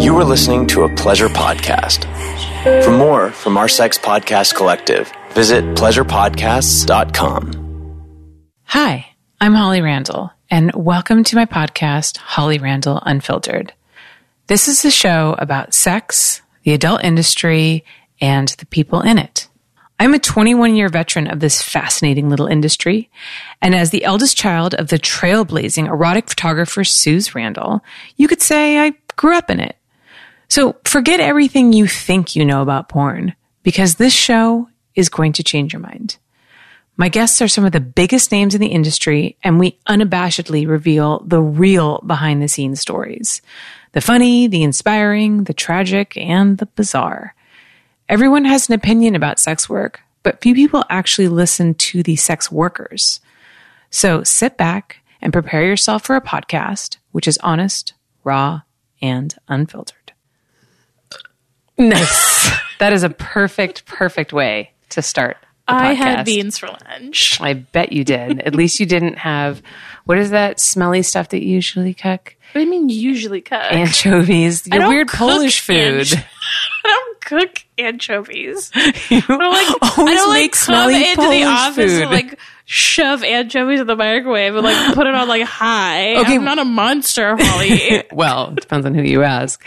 [0.00, 2.06] You are listening to a pleasure podcast.
[2.82, 8.56] For more from our Sex Podcast Collective, visit pleasurepodcasts.com.
[8.64, 9.06] Hi,
[9.42, 13.74] I'm Holly Randall, and welcome to my podcast, Holly Randall Unfiltered.
[14.46, 17.84] This is a show about sex, the adult industry,
[18.22, 19.48] and the people in it.
[19.98, 23.10] I'm a 21 year veteran of this fascinating little industry.
[23.60, 27.84] And as the eldest child of the trailblazing erotic photographer Suze Randall,
[28.16, 29.76] you could say I grew up in it.
[30.50, 35.44] So forget everything you think you know about porn because this show is going to
[35.44, 36.18] change your mind.
[36.96, 41.20] My guests are some of the biggest names in the industry, and we unabashedly reveal
[41.20, 43.40] the real behind the scenes stories
[43.92, 47.34] the funny, the inspiring, the tragic, and the bizarre.
[48.08, 52.52] Everyone has an opinion about sex work, but few people actually listen to the sex
[52.52, 53.20] workers.
[53.90, 58.62] So sit back and prepare yourself for a podcast which is honest, raw,
[59.00, 59.99] and unfiltered.
[61.80, 62.50] Nice.
[62.78, 65.36] that is a perfect, perfect way to start.
[65.66, 67.40] I had beans for lunch.
[67.40, 68.40] I bet you did.
[68.40, 69.62] At least you didn't have
[70.04, 72.36] what is that smelly stuff that you usually cook?
[72.52, 73.62] What do you mean usually cook?
[73.70, 74.66] Anchovies.
[74.66, 75.76] Your weird Polish food.
[75.76, 76.14] Anch-
[76.84, 78.72] I don't cook anchovies.
[78.76, 78.82] you
[79.18, 82.02] I don't like, always I don't make like come smelly into Polish the office food.
[82.02, 86.16] and like shove anchovies in the microwave and like put it on like high.
[86.16, 86.34] Okay.
[86.34, 88.02] I'm not a monster, Holly.
[88.10, 89.64] well, it depends on who you ask.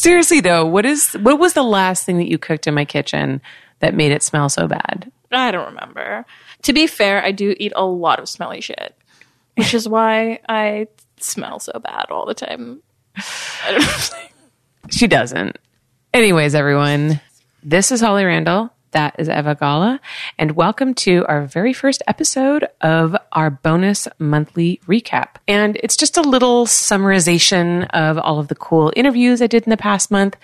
[0.00, 3.42] Seriously though, what is what was the last thing that you cooked in my kitchen
[3.80, 5.12] that made it smell so bad?
[5.30, 6.24] I don't remember.
[6.62, 8.96] To be fair, I do eat a lot of smelly shit,
[9.56, 10.86] which is why I
[11.18, 12.80] smell so bad all the time.
[13.16, 14.18] I don't know.
[14.90, 15.58] She doesn't.
[16.14, 17.20] Anyways, everyone,
[17.62, 18.72] this is Holly Randall.
[18.92, 20.00] That is Eva Gala.
[20.36, 25.36] And welcome to our very first episode of our bonus monthly recap.
[25.46, 29.70] And it's just a little summarization of all of the cool interviews I did in
[29.70, 30.36] the past month.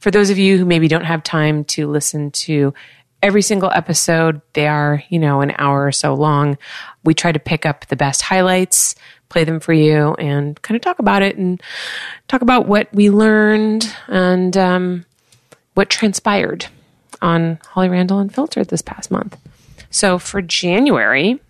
[0.00, 2.74] For those of you who maybe don't have time to listen to
[3.22, 6.58] every single episode, they are, you know, an hour or so long.
[7.04, 8.96] We try to pick up the best highlights,
[9.28, 11.62] play them for you, and kind of talk about it and
[12.26, 15.06] talk about what we learned and um,
[15.74, 16.66] what transpired
[17.22, 19.38] on Holly Randall Unfiltered this past month.
[19.90, 21.40] So for January,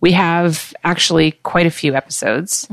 [0.00, 2.66] we have actually quite a few episodes.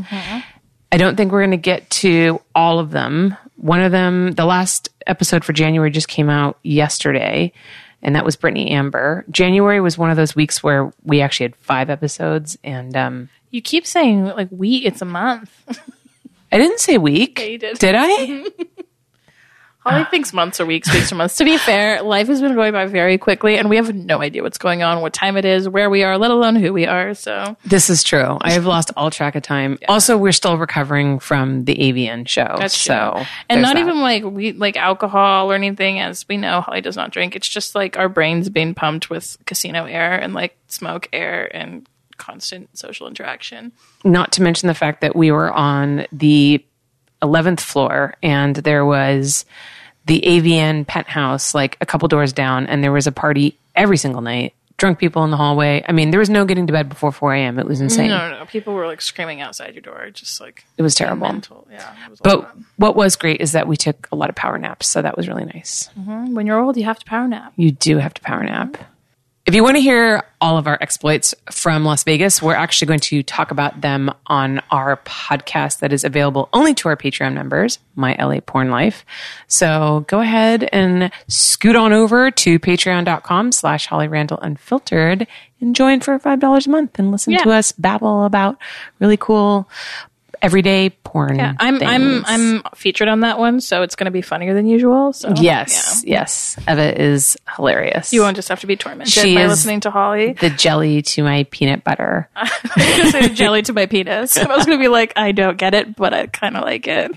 [0.92, 3.36] I don't think we're going to get to all of them.
[3.58, 7.52] One of them, the last episode for January just came out yesterday,
[8.02, 9.26] and that was Brittany Amber.
[9.30, 13.62] January was one of those weeks where we actually had five episodes, and um, You
[13.62, 15.52] keep saying like we, it's a month.
[16.52, 17.40] I didn't say week.
[17.42, 17.78] you did.
[17.80, 18.46] Did I?
[19.90, 21.38] Holly thinks months or weeks, weeks are months.
[21.38, 24.44] To be fair, life has been going by very quickly, and we have no idea
[24.44, 27.14] what's going on, what time it is, where we are, let alone who we are.
[27.14, 28.38] So This is true.
[28.42, 29.78] I have lost all track of time.
[29.88, 32.56] Also, we're still recovering from the AVN show.
[32.58, 32.96] That's true.
[32.96, 33.82] so and not that.
[33.82, 37.48] even like we like alcohol or anything as we know holly does not drink it's
[37.48, 41.88] just like our brains being pumped with casino air and like smoke air and
[42.18, 43.72] constant social interaction
[44.04, 46.64] not to mention the fact that we were on the
[47.22, 49.46] 11th floor and there was
[50.08, 54.22] the AVN penthouse like a couple doors down and there was a party every single
[54.22, 54.54] night.
[54.78, 55.84] Drunk people in the hallway.
[55.88, 58.10] I mean there was no getting to bed before 4 a.m it was insane.
[58.10, 58.46] No no no.
[58.46, 61.28] People were like screaming outside your door just like it was terrible.
[61.28, 61.68] mental.
[61.70, 64.58] Yeah it was but what was great is that we took a lot of power
[64.58, 65.90] naps so that was really nice.
[66.00, 66.34] Mm-hmm.
[66.36, 67.54] When you're old you have to power nap.
[67.56, 68.78] You do have to power nap.
[69.48, 73.00] If you want to hear all of our exploits from Las Vegas, we're actually going
[73.00, 77.80] to talk about them on our podcast that is available only to our Patreon members,
[77.96, 79.06] My LA Porn Life.
[79.48, 85.26] So go ahead and scoot on over to patreon.com slash Holly Randall Unfiltered
[85.62, 87.44] and join for $5 a month and listen Yeah.
[87.44, 88.58] to us babble about
[89.00, 89.70] really cool
[90.42, 91.36] everyday porn.
[91.38, 94.68] yeah i'm i'm i'm featured on that one so it's going to be funnier than
[94.68, 96.20] usual so Yes, yeah.
[96.20, 96.58] yes.
[96.68, 98.14] Eva is hilarious.
[98.14, 101.02] you won't just have to be tormented She by is- listening to holly the jelly
[101.02, 102.30] to my peanut butter.
[102.36, 104.38] I was say jelly to my penis.
[104.38, 107.12] I was gonna be like, I don't get it, but I kind of like it.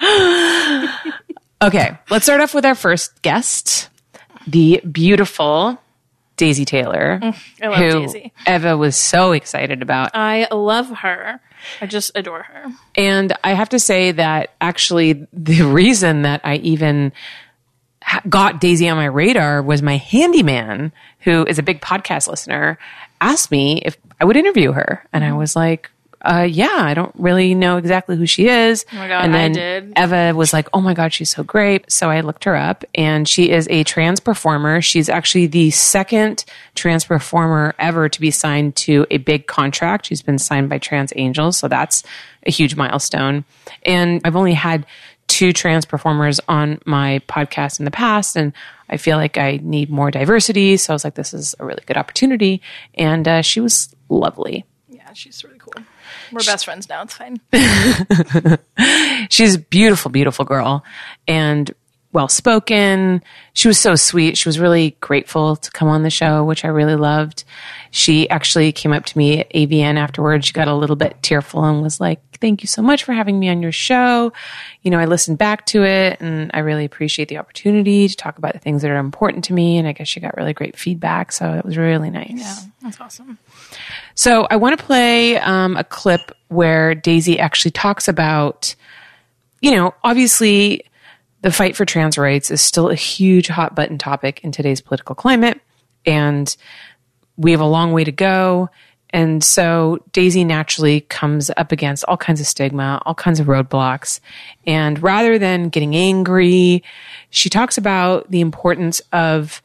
[1.60, 3.88] Okay, let's start off with our first guest,
[4.46, 5.76] the beautiful
[6.38, 8.32] Daisy Taylor, mm, I love who Daisy.
[8.46, 10.12] Eva was so excited about.
[10.14, 11.40] I love her.
[11.80, 12.66] I just adore her.
[12.94, 17.12] And I have to say that actually, the reason that I even
[18.28, 22.78] got Daisy on my radar was my handyman, who is a big podcast listener,
[23.20, 25.04] asked me if I would interview her.
[25.12, 25.38] And I mm-hmm.
[25.38, 25.90] was like,
[26.22, 28.84] uh, yeah, I don't really know exactly who she is.
[28.92, 29.92] Oh my God, and I did.
[29.96, 31.90] Eva was like, oh my God, she's so great.
[31.90, 34.82] So I looked her up and she is a trans performer.
[34.82, 36.44] She's actually the second
[36.74, 40.06] trans performer ever to be signed to a big contract.
[40.06, 41.56] She's been signed by Trans Angels.
[41.56, 42.02] So that's
[42.46, 43.44] a huge milestone.
[43.84, 44.86] And I've only had
[45.28, 48.52] two trans performers on my podcast in the past, and
[48.88, 50.78] I feel like I need more diversity.
[50.78, 52.62] So I was like, this is a really good opportunity.
[52.94, 54.64] And uh, she was lovely.
[54.88, 55.57] Yeah, she's really.
[56.32, 57.02] We're best friends now.
[57.02, 57.40] It's fine.
[59.30, 60.84] She's a beautiful, beautiful girl
[61.26, 61.74] and
[62.12, 63.22] well spoken.
[63.52, 64.36] She was so sweet.
[64.38, 67.44] She was really grateful to come on the show, which I really loved.
[67.90, 70.46] She actually came up to me at AVN afterwards.
[70.46, 73.40] She got a little bit tearful and was like, Thank you so much for having
[73.40, 74.32] me on your show.
[74.82, 78.38] You know, I listened back to it and I really appreciate the opportunity to talk
[78.38, 79.76] about the things that are important to me.
[79.76, 81.32] And I guess she got really great feedback.
[81.32, 82.30] So it was really nice.
[82.30, 83.38] Yeah, that's awesome.
[84.14, 88.74] So I want to play um, a clip where Daisy actually talks about,
[89.60, 90.84] you know, obviously
[91.42, 95.14] the fight for trans rights is still a huge hot button topic in today's political
[95.14, 95.60] climate.
[96.04, 96.54] And
[97.36, 98.70] we have a long way to go.
[99.10, 104.20] And so Daisy naturally comes up against all kinds of stigma, all kinds of roadblocks.
[104.66, 106.82] And rather than getting angry,
[107.30, 109.62] she talks about the importance of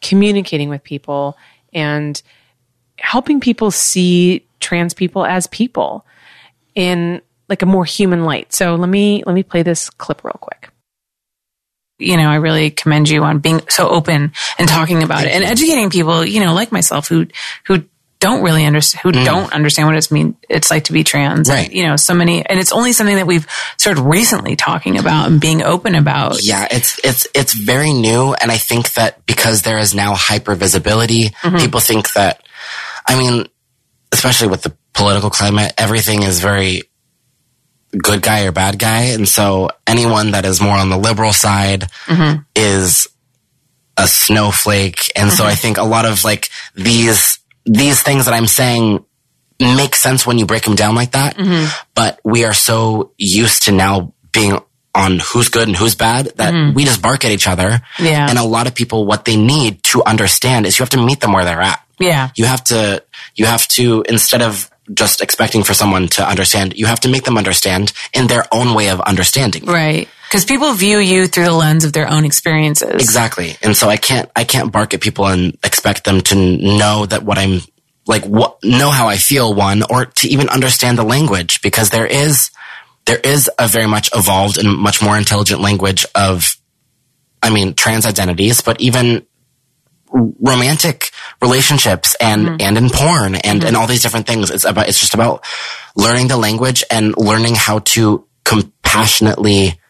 [0.00, 1.36] communicating with people
[1.72, 2.20] and
[2.98, 6.06] helping people see trans people as people
[6.74, 8.52] in like a more human light.
[8.52, 10.70] So let me let me play this clip real quick.
[11.98, 15.44] You know, I really commend you on being so open and talking about it and
[15.44, 17.26] educating people, you know, like myself who
[17.66, 17.84] who
[18.22, 19.24] don't really understand who mm.
[19.24, 21.50] don't understand what it's mean it's like to be trans.
[21.50, 21.70] Right.
[21.70, 23.46] You know, so many and it's only something that we've
[23.76, 26.42] started recently talking about and being open about.
[26.42, 30.54] Yeah, it's it's it's very new, and I think that because there is now hyper
[30.54, 31.56] visibility, mm-hmm.
[31.56, 32.42] people think that.
[33.06, 33.46] I mean,
[34.12, 36.82] especially with the political climate, everything is very
[37.90, 41.82] good guy or bad guy, and so anyone that is more on the liberal side
[42.06, 42.42] mm-hmm.
[42.54, 43.08] is
[43.96, 45.60] a snowflake, and so I mm-hmm.
[45.60, 49.04] think a lot of like these these things that I'm saying
[49.62, 51.36] make sense when you break them down like that.
[51.36, 51.66] Mm-hmm.
[51.94, 54.58] But we are so used to now being
[54.94, 57.80] on who's good and who's bad that we just bark at each other.
[57.98, 58.28] Yeah.
[58.28, 61.20] And a lot of people, what they need to understand is you have to meet
[61.20, 61.80] them where they're at.
[62.02, 62.30] Yeah.
[62.36, 63.02] You have to,
[63.34, 67.24] you have to, instead of just expecting for someone to understand, you have to make
[67.24, 69.64] them understand in their own way of understanding.
[69.64, 70.08] Right.
[70.28, 72.94] Because people view you through the lens of their own experiences.
[72.94, 73.56] Exactly.
[73.62, 77.22] And so I can't, I can't bark at people and expect them to know that
[77.22, 77.60] what I'm
[78.06, 82.06] like, what, know how I feel one or to even understand the language because there
[82.06, 82.50] is,
[83.04, 86.56] there is a very much evolved and much more intelligent language of,
[87.42, 89.26] I mean, trans identities, but even
[90.12, 91.10] romantic
[91.40, 92.56] relationships and mm-hmm.
[92.60, 93.68] and in porn and mm-hmm.
[93.68, 94.50] and all these different things.
[94.50, 95.44] It's about it's just about
[95.96, 99.80] learning the language and learning how to compassionately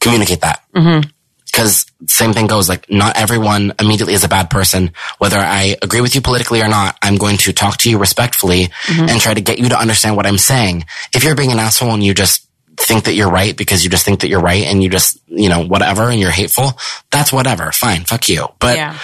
[0.00, 0.62] communicate that.
[0.74, 1.08] Mm-hmm.
[1.46, 4.92] Because same thing goes like not everyone immediately is a bad person.
[5.18, 8.68] Whether i agree with you politically or not i'm going to talk to you respectfully
[8.88, 10.84] and try to get you to understand what i'm saying.
[11.14, 12.46] If you're being an asshole and you just
[12.76, 15.48] think that you're right because you just think that you're right and you just you
[15.48, 16.72] know whatever and you're hateful
[17.10, 17.72] that's whatever.
[17.72, 18.04] Fine.
[18.04, 18.46] Fuck you.
[18.58, 18.98] But Yeah.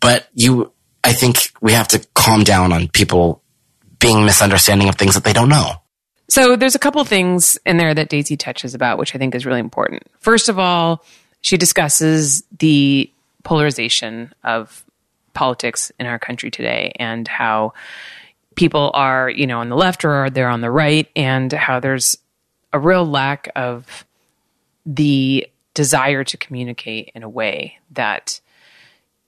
[0.00, 0.72] But you
[1.04, 3.42] i think we have to calm down on people
[3.98, 5.72] being misunderstanding of things that they don't know
[6.28, 9.46] So there's a couple things in there that Daisy touches about, which I think is
[9.46, 10.02] really important.
[10.18, 11.04] First of all,
[11.40, 13.08] she discusses the
[13.44, 14.84] polarization of
[15.34, 17.74] politics in our country today and how
[18.56, 22.18] people are, you know, on the left or they're on the right, and how there's
[22.72, 24.04] a real lack of
[24.84, 28.40] the desire to communicate in a way that,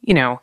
[0.02, 0.40] you know,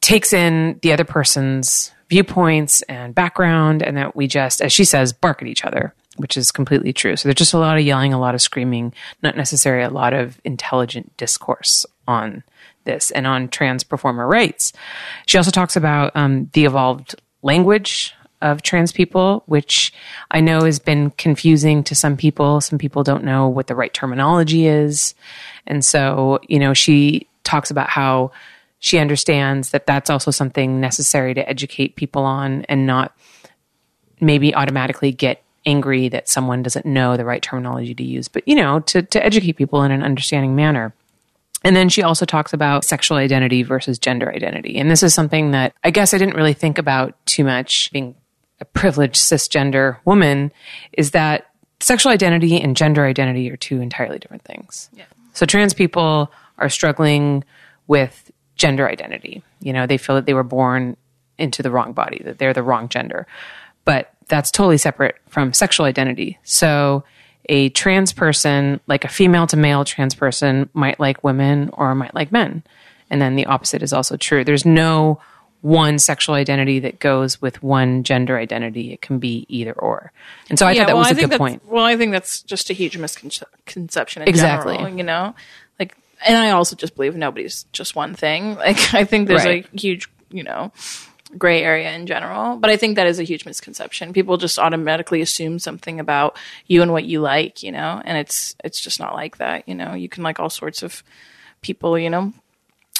[0.00, 5.12] takes in the other person's viewpoints and background, and that we just, as she says,
[5.12, 7.16] bark at each other, which is completely true.
[7.16, 8.92] So there's just a lot of yelling, a lot of screaming,
[9.22, 12.42] not necessarily a lot of intelligent discourse on
[12.84, 14.72] this and on trans performer rights.
[15.26, 19.92] She also talks about um, the evolved language of trans people, which
[20.30, 22.60] I know has been confusing to some people.
[22.60, 25.14] Some people don't know what the right terminology is.
[25.66, 28.32] And so, you know, she talks about how
[28.84, 33.16] she understands that that's also something necessary to educate people on and not
[34.20, 38.54] maybe automatically get angry that someone doesn't know the right terminology to use, but you
[38.54, 40.92] know, to, to educate people in an understanding manner.
[41.64, 44.76] And then she also talks about sexual identity versus gender identity.
[44.76, 48.14] And this is something that I guess I didn't really think about too much being
[48.60, 50.52] a privileged cisgender woman
[50.92, 51.46] is that
[51.80, 54.90] sexual identity and gender identity are two entirely different things.
[55.32, 57.44] So trans people are struggling
[57.86, 58.23] with
[58.56, 59.42] gender identity.
[59.60, 60.96] You know, they feel that they were born
[61.38, 63.26] into the wrong body, that they're the wrong gender.
[63.84, 66.38] But that's totally separate from sexual identity.
[66.44, 67.04] So
[67.48, 72.14] a trans person, like a female to male trans person, might like women or might
[72.14, 72.62] like men.
[73.10, 74.44] And then the opposite is also true.
[74.44, 75.20] There's no
[75.60, 78.92] one sexual identity that goes with one gender identity.
[78.92, 80.12] It can be either or.
[80.50, 81.62] And so I thought that was a good point.
[81.66, 84.22] Well, I think that's just a huge misconception.
[84.22, 84.76] Exactly.
[84.76, 85.34] general, you know,
[86.24, 88.54] and I also just believe nobody's just one thing.
[88.56, 89.66] Like, I think there's Right.
[89.72, 90.72] a huge, you know,
[91.36, 92.56] gray area in general.
[92.56, 94.12] But I think that is a huge misconception.
[94.12, 98.54] People just automatically assume something about you and what you like, you know, and it's
[98.64, 99.68] it's just not like that.
[99.68, 101.02] You know, you can like all sorts of
[101.62, 102.32] people, you know,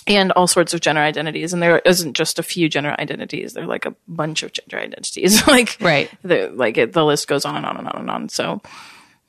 [0.07, 1.53] and all sorts of gender identities.
[1.53, 3.53] And there isn't just a few gender identities.
[3.53, 5.47] There are like a bunch of gender identities.
[5.47, 6.11] like Right.
[6.23, 8.29] the, like it, the list goes on and on and on and on.
[8.29, 8.61] So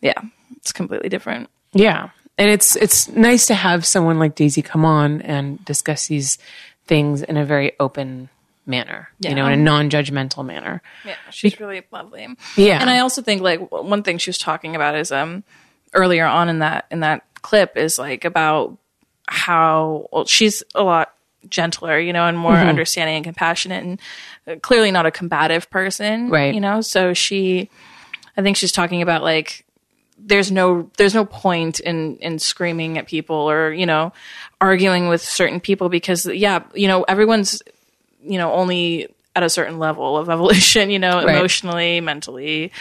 [0.02, 0.20] yeah,
[0.58, 1.50] it's completely different.
[1.74, 2.10] Yeah.
[2.38, 6.38] And it's it's nice to have someone like Daisy come on and discuss these
[6.86, 8.30] things in a very open
[8.65, 10.82] manner, you know, in a non-judgmental manner.
[11.06, 12.27] Yeah, she's really lovely.
[12.58, 12.82] Yeah.
[12.82, 15.44] and I also think like one thing she was talking about is um
[15.94, 18.77] earlier on in that in that clip is like about
[19.27, 21.13] how well she's a lot
[21.50, 22.70] gentler, you know, and more Mm-hmm.
[22.70, 24.00] understanding and compassionate, and
[24.48, 26.54] uh, clearly not a combative person, Right.
[26.54, 27.70] You know, so she,
[28.36, 29.64] I think she's talking about like
[30.17, 34.13] there's no there's no point in in screaming at people or you know
[34.62, 37.62] arguing with certain people because yeah you know everyone's
[38.24, 41.36] you know only at a certain level of evolution you know Right.
[41.36, 42.72] emotionally mentally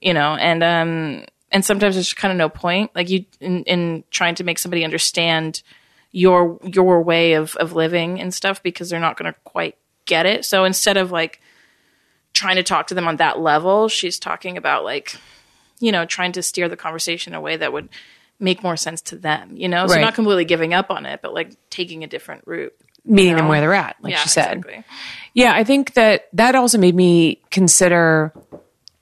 [0.00, 4.04] you know and um and sometimes there's kind of no point like you in, in
[4.10, 5.62] trying to make somebody understand
[6.10, 10.26] your your way of of living and stuff because they're not going to quite get
[10.26, 11.40] it so instead of like
[12.34, 15.16] trying to talk to them on that level she's talking about like
[15.82, 17.88] you know trying to steer the conversation in a way that would
[18.40, 20.00] make more sense to them you know so Right.
[20.00, 22.72] not completely giving up on it but like taking a different route
[23.04, 23.50] Meeting them know?
[23.50, 24.58] where they're at, like yeah she said.
[24.58, 24.84] exactly.
[25.34, 28.32] Yeah, I think that that also made me consider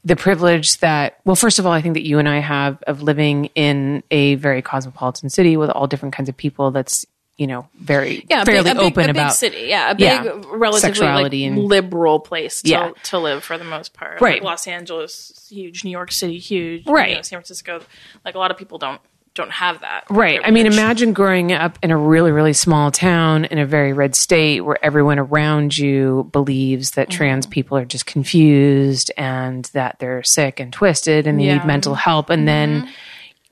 [0.06, 3.02] the privilege that, well, first of all, I think that you and I have of
[3.02, 7.04] living in a very cosmopolitan city with all different kinds of people that's,
[7.40, 9.62] you know, very yeah, fairly big, open a big about city.
[9.68, 10.42] Yeah, a big, Yeah.
[10.52, 12.90] relatively Sexuality like, and- liberal place to, Yeah.
[13.04, 14.20] to live for the most part.
[14.20, 14.34] Right.
[14.42, 15.82] Like Los Angeles, huge.
[15.82, 16.84] New York City, huge.
[16.86, 17.16] you Right.
[17.16, 17.80] know, San Francisco,
[18.26, 19.00] like a lot of people don't
[19.36, 20.02] don't have that.
[20.10, 20.40] Right.
[20.44, 24.16] I mean, imagine growing up in a really, really small town in a very red
[24.16, 27.52] state where everyone around you believes that trans Mm-hmm.
[27.52, 31.52] people are just confused and that they're sick and twisted and they Yeah.
[31.58, 31.60] Mm-hmm.
[31.60, 32.28] need mental help.
[32.28, 32.88] And then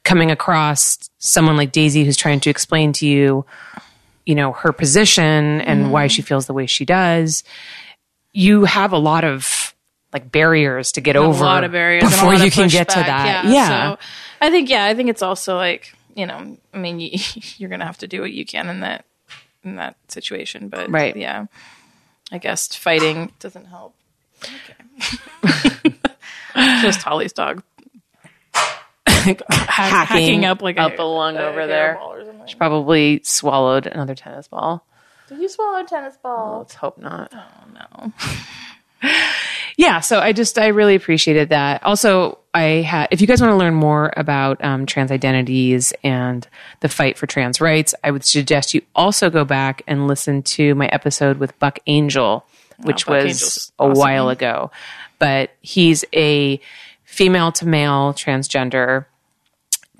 [0.08, 3.44] coming across someone like Daisy who's trying to explain to you,
[4.24, 5.90] you know, her position and Mm-hmm.
[5.92, 7.44] why she feels the way she does,
[8.32, 9.74] you have a lot of
[10.12, 13.44] like barriers to get over a lot of barriers before you can get to that.
[13.44, 13.68] Yeah, yeah.
[13.94, 13.98] So
[14.40, 17.10] I think yeah, I think it's also like you know, I mean, you,
[17.58, 19.04] you're gonna have to do what you can in that
[19.64, 21.14] in that situation, but Right.
[21.16, 21.46] yeah,
[22.32, 23.94] I guess fighting doesn't help.
[25.44, 25.94] Okay.
[26.82, 27.62] Just Holly's dog.
[29.50, 31.98] Hack- hacking up like up a lung over there.
[32.46, 32.56] She.
[32.56, 34.84] Probably swallowed another tennis ball.
[35.28, 36.58] Did you swallow a tennis ball?
[36.60, 37.32] Let's hope not.
[37.34, 38.12] Oh no.
[39.78, 41.84] Yeah, so I just I really appreciated that.
[41.84, 46.46] Also, I had if you guys want to learn more about um, trans identities and
[46.80, 50.74] the fight for trans rights, I would suggest you also go back and listen to
[50.74, 52.44] my episode with Buck Angel,
[52.82, 54.00] which Buck was Angel's a awesome.
[54.00, 54.72] while ago.
[55.20, 56.60] But he's a
[57.04, 59.04] female to male transgender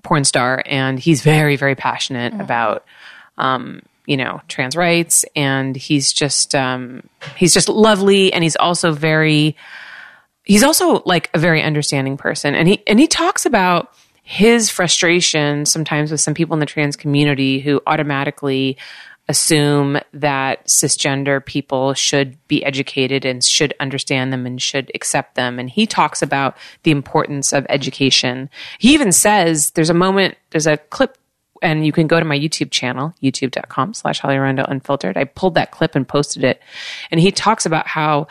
[0.02, 2.84] porn star, and he's very very passionate about
[3.36, 8.92] um, you know trans rights, and he's just um, he's just lovely, and he's also
[8.92, 9.56] very
[10.48, 12.54] he's also like a very understanding person.
[12.54, 16.96] And he and he talks about his frustration sometimes with some people in the trans
[16.96, 18.76] community who automatically
[19.28, 25.58] assume that cisgender people should be educated and should understand them and should accept them
[25.58, 30.66] and he talks about the importance of education he even says there's a moment there's
[30.66, 31.18] a clip
[31.62, 35.16] and you can go to my YouTube channel, youtube.com slash Holly Randall Unfiltered.
[35.16, 36.60] I pulled that clip and posted it.
[37.10, 38.28] And he talks about how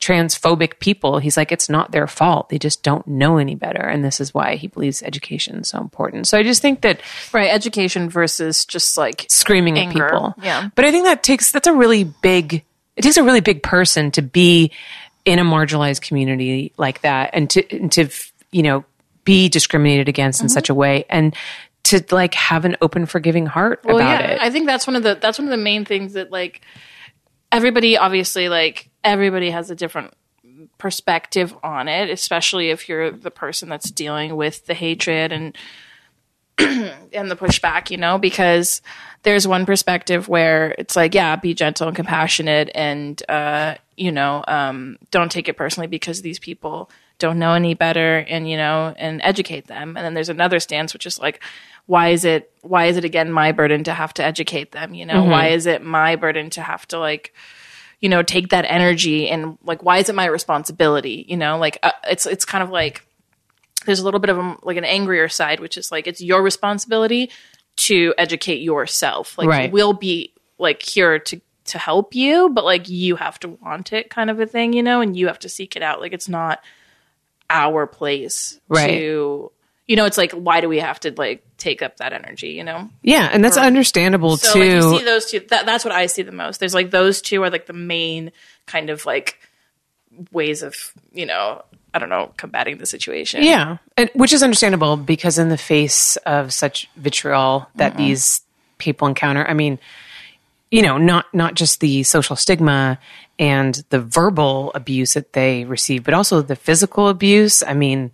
[0.00, 2.48] transphobic people, he's like, it's not their fault.
[2.48, 3.82] They just don't know any better.
[3.82, 6.26] And this is why he believes education is so important.
[6.26, 7.00] So I just think that
[7.32, 10.34] Right, education versus just like screaming Anger, at people.
[10.42, 10.70] yeah.
[10.74, 12.64] But I think that takes, that's a really big,
[12.96, 14.72] it takes a really big person to be
[15.26, 18.08] in a marginalized community like that and to, and to,
[18.50, 18.84] you know,
[19.24, 20.54] be discriminated against in Mm-hmm.
[20.54, 21.36] such a way and
[21.82, 24.40] to like have an open, forgiving heart well, about yeah, it.
[24.40, 26.62] I think that's one of the that's one of the main things that like
[27.52, 30.14] everybody obviously like everybody has a different
[30.78, 35.56] perspective on it, especially if you're the person that's dealing with the hatred and
[36.58, 38.82] and the pushback, you know, because
[39.22, 44.44] there's one perspective where it's like, yeah, be gentle and compassionate and uh, you know,
[44.48, 46.90] um, don't take it personally because these people
[47.20, 49.96] don't know any better and you know, and educate them.
[49.96, 51.42] And then there's another stance which is like
[51.86, 55.06] why is it why is it again my burden to have to educate them, you
[55.06, 55.24] know?
[55.24, 57.32] Why is it my burden to have to like
[58.00, 61.26] you know, take that energy and like, why is it my responsibility?
[61.28, 63.06] You know, like uh, it's it's kind of like
[63.84, 66.42] there's a little bit of a, like an angrier side, which is like it's your
[66.42, 67.30] responsibility
[67.76, 69.36] to educate yourself.
[69.36, 69.72] Like Right.
[69.72, 74.10] we'll be like here to to help you, but like you have to want it,
[74.10, 76.00] kind of a thing, you know, and you have to seek it out.
[76.00, 76.60] Like it's not
[77.50, 78.86] our place Right.
[78.98, 79.52] to,
[79.86, 82.64] you know, it's like why do we have to like take up that energy, you
[82.64, 82.88] know?
[83.02, 84.58] Yeah, and that's understandable So too.
[84.60, 85.40] like you see those two.
[85.50, 86.60] That, that's what I see the most.
[86.60, 88.32] There's like those two are like the main
[88.66, 89.40] kind of like
[90.32, 90.74] ways of
[91.12, 93.42] you know I don't know combating the situation.
[93.42, 98.02] Yeah, and, which is understandable because in the face of such vitriol that mm-hmm.
[98.02, 98.42] these
[98.78, 99.78] people encounter, I mean,
[100.70, 102.98] you know, not not just the social stigma
[103.38, 107.62] and the verbal abuse that they receive, but also the physical abuse.
[107.62, 108.12] I mean,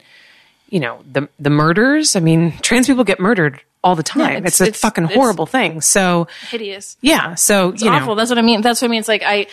[0.70, 2.16] you know, the the murders.
[2.16, 4.36] I mean, trans people get murdered all the time.
[4.38, 5.80] it's- it's, a it's- fucking horrible thing.
[5.80, 6.96] So hideous.
[7.02, 8.08] yeah, so It's you awful.
[8.08, 8.60] know, That's what I mean.
[8.62, 9.00] That's what I mean.
[9.00, 9.46] It's like I.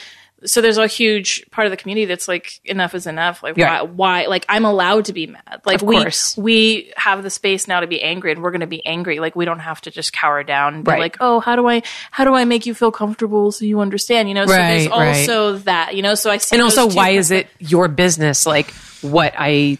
[0.45, 3.41] So there's a huge part of the community that's like enough is enough.
[3.43, 3.81] Like Yeah.
[3.83, 4.23] why?
[4.23, 4.25] Why?
[4.27, 5.61] Like I'm allowed to be mad.
[5.65, 6.37] Like Of we course.
[6.37, 9.19] we have the space now to be angry, and we're going to be angry.
[9.19, 10.75] Like we don't have to just cower down.
[10.75, 10.99] And be Right.
[10.99, 11.81] Like oh, how do I
[12.11, 14.27] how do I make you feel comfortable so you understand?
[14.29, 14.45] You know.
[14.45, 15.17] So there's Right, right.
[15.19, 15.95] also that.
[15.95, 16.15] You know.
[16.15, 18.71] So I and also why is it your business like
[19.01, 19.77] what i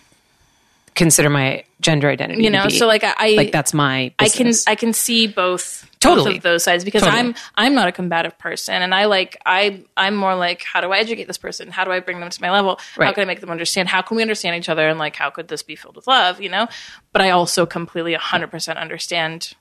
[0.95, 2.69] consider my gender identity You know.
[2.69, 3.31] So like I.
[3.35, 4.51] Like that's my I can.
[4.67, 6.31] I can see both Totally.
[6.31, 7.19] both of those sides because Totally.
[7.19, 10.91] I'm I'm not a combative person and I like I I'm more like how do
[10.91, 13.25] I educate this person how do I bring them to my level how can I
[13.25, 15.77] make them understand how can we understand each other and like how could this be
[15.77, 16.67] filled with love you know
[17.13, 19.53] but I also completely 100% understand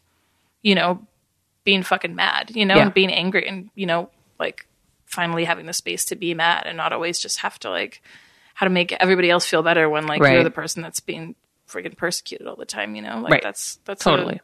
[0.62, 1.07] you know
[1.62, 2.83] being fucking mad you know Yeah.
[2.87, 4.11] and being angry and you know
[4.41, 4.67] like
[5.07, 8.03] finally having the space to be mad and not always just have to like
[8.62, 10.35] how to make everybody else feel better when like Right.
[10.35, 11.35] you're the person that's being
[11.69, 13.42] freaking persecuted all the time you know like Right.
[13.42, 14.37] that's that's Totally.
[14.37, 14.40] a-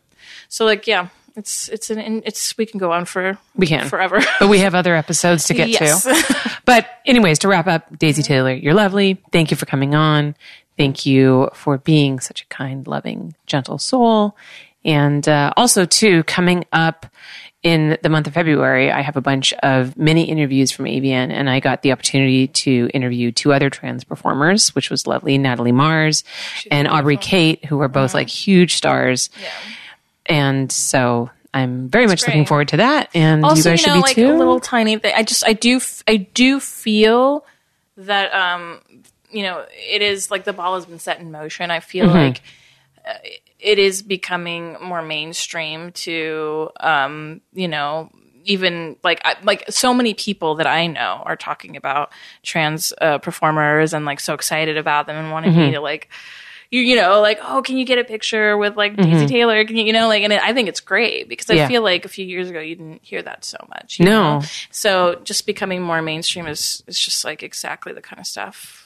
[0.48, 1.06] so like yeah,
[1.36, 3.88] it's it's an it's we can go on for We can.
[3.88, 4.20] forever.
[4.40, 6.02] but we have other episodes to get Yes.
[6.02, 6.50] to.
[6.64, 9.22] But anyways, to wrap up, Daisy Taylor, you're lovely.
[9.30, 10.34] Thank you for coming on.
[10.76, 14.36] Thank you for being such a kind, loving, gentle soul.
[14.84, 17.06] And uh, also, too, coming up
[17.62, 21.50] in the month of February, I have a bunch of mini interviews from AVN, and
[21.50, 26.22] I got the opportunity to interview two other trans performers, which was lovely Natalie Mars
[26.70, 29.28] and Aubrey Kate, who are both like huge stars.
[29.40, 29.48] Yeah.
[30.26, 33.10] And so I'm very much looking forward to that.
[33.14, 34.30] And you also, guys you should know, be like too.
[34.30, 35.14] a little tiny thing.
[35.16, 37.44] I just I do I do feel
[37.96, 38.80] that um
[39.32, 41.70] you know it is like the ball has been set in motion.
[41.72, 42.14] I feel Mm-hmm.
[42.16, 42.42] like
[43.04, 43.14] uh,
[43.60, 48.10] it is becoming more mainstream to um you know
[48.44, 52.10] even like I, like so many people that I know are talking about
[52.42, 55.60] trans uh, performers and like so excited about them and wanting Mm-hmm.
[55.60, 56.08] me to like
[56.70, 59.76] you you know like oh can you get a picture with like Daisy Taylor can
[59.76, 61.58] you you know like and it, I think it's great because I Mm-hmm.
[61.62, 61.68] Yeah.
[61.68, 64.38] feel like a few years ago you didn't hear that so much you No.
[64.38, 64.42] know?
[64.70, 68.77] so just becoming more mainstream is is just like exactly the kind of stuff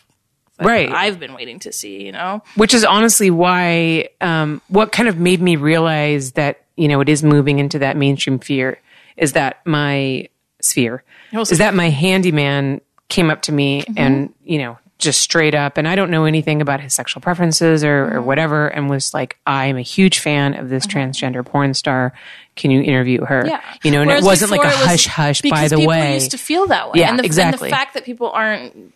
[0.61, 0.91] Right.
[0.91, 2.43] I've been waiting to see you know?
[2.57, 7.09] Which is honestly why um, what kind of made me realize that you know it
[7.09, 8.81] is moving into that mainstream fear
[9.17, 10.29] is that my
[10.61, 13.95] sphere is that my handyman came up to me mm-hmm.
[13.99, 17.83] and you know just straight up and i don't know anything about his sexual preferences
[17.83, 18.25] or, or mm-hmm.
[18.27, 20.99] whatever and was like i'm a huge fan of this uh-huh.
[20.99, 22.12] transgender porn star.
[22.55, 23.47] Can you interview her?
[23.47, 23.62] Yeah.
[23.83, 25.88] You know and Whereas it wasn't like a was- hush hush by because the people
[25.88, 26.15] way.
[26.15, 27.01] used to feel that way.
[27.01, 27.69] Yeah, and the, exactly.
[27.69, 28.93] and the fact that people aren't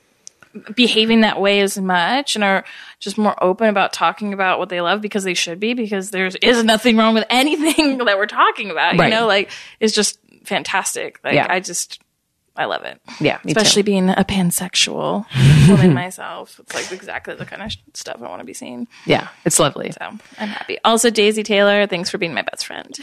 [0.74, 2.64] behaving that way as much and are
[2.98, 6.26] just more open about talking about what they love because they should be because there
[6.26, 9.10] is nothing wrong with anything that we're talking about Right.
[9.12, 11.46] you know like it's just fantastic like Yeah.
[11.50, 12.00] i just
[12.56, 13.58] i love it yeah me too.
[13.58, 15.24] especially being a pansexual
[15.68, 18.86] woman myself it's like exactly the kind of sh- stuff i want to be seeing
[19.04, 19.98] yeah it's lovely so
[20.38, 22.96] i'm happy also daisy taylor thanks for being my best friend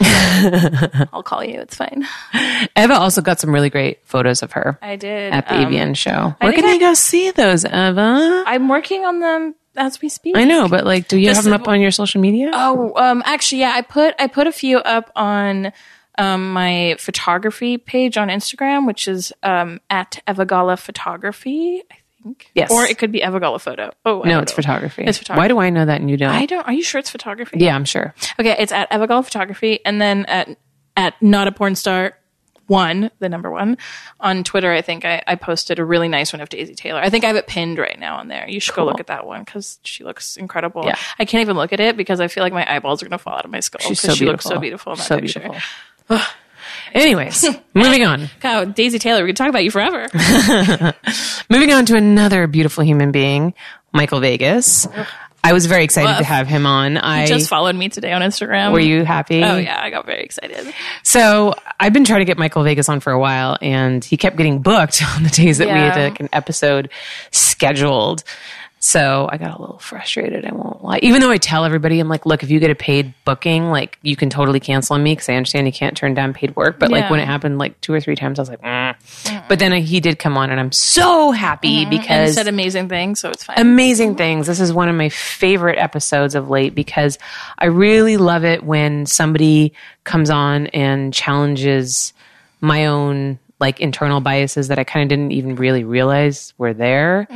[1.12, 2.04] i'll call you it's fine
[2.76, 5.96] eva also got some really great photos of her i did at the Um, AVN
[5.96, 6.34] show.
[6.40, 8.44] Where can I- go see those, Eva?
[8.46, 11.44] i'm working on them as we speak I know, but like, do you This- have
[11.44, 12.52] them up on your social media?
[12.54, 15.72] Oh, um, actually, yeah, I put I put a few up on
[16.18, 22.50] um, my photography page on Instagram, which is um, at Evagala Photography, I think.
[22.54, 22.70] Yes.
[22.70, 23.90] or it could be Evagala Photo.
[24.04, 24.56] Oh, I no, it's know.
[24.56, 25.04] photography.
[25.04, 25.42] It's photography.
[25.42, 26.30] Why do I know that and you don't?
[26.30, 26.66] I don't.
[26.66, 27.58] Are you sure it's photography?
[27.60, 28.14] yeah, I'm sure.
[28.40, 30.56] Okay, it's at Evagala Photography, and then at
[30.96, 32.16] at Not a Porn Star
[32.66, 33.76] one, the number one
[34.20, 34.72] on Twitter.
[34.72, 36.98] I think I, I posted a really nice one of Daisy Taylor.
[36.98, 38.48] I think I have it pinned right now on there.
[38.48, 40.82] You should go look at that one because she looks incredible.
[40.86, 40.96] Yeah.
[41.18, 43.22] I can't even look at it because I feel like my eyeballs are going to
[43.22, 43.80] fall out of my skull.
[43.86, 44.50] She's 'cause so she looks beautiful.
[44.56, 45.40] so beautiful in that So picture.
[45.40, 45.62] beautiful.
[46.92, 48.28] Anyways, moving on.
[48.40, 50.06] God, Daisy Taylor, we could talk about you forever.
[51.50, 53.54] Moving on to another beautiful human being,
[53.92, 54.86] Michael Vegas.
[55.42, 56.96] I was very excited to have him on.
[56.96, 58.72] I just followed me today on Instagram.
[58.72, 59.42] were you happy?
[59.44, 60.72] Oh yeah, I got very excited.
[61.02, 64.36] So I've been trying to get Michael Vegas on for a while, and he kept
[64.36, 66.04] getting booked on the days that we had Yeah.
[66.04, 66.90] like an episode
[67.30, 68.24] scheduled.
[68.86, 70.44] So I got a little frustrated.
[70.44, 70.98] I won't lie.
[71.00, 73.98] Even though I tell everybody, I'm like, look, if you get a paid booking, like
[74.02, 76.78] you can totally cancel on me because I understand you can't turn down paid work.
[76.78, 79.48] But like when it happened like two or three times, I was like, mm.
[79.48, 82.90] but then he did come on, and I'm so happy And he because said amazing
[82.90, 83.58] things, so it's fine.
[83.58, 84.46] amazing things.
[84.46, 87.16] This is one of my favorite episodes of late because
[87.58, 89.72] I really love it when somebody
[90.04, 92.12] comes on and challenges
[92.60, 97.26] my own like internal biases that I kind of didn't even really realize were there.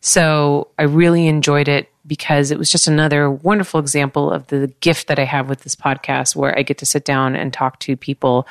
[0.00, 5.08] So I really enjoyed it because it was just another wonderful example of the gift
[5.08, 7.96] that I have with this podcast where I get to sit down and talk to
[7.96, 8.48] people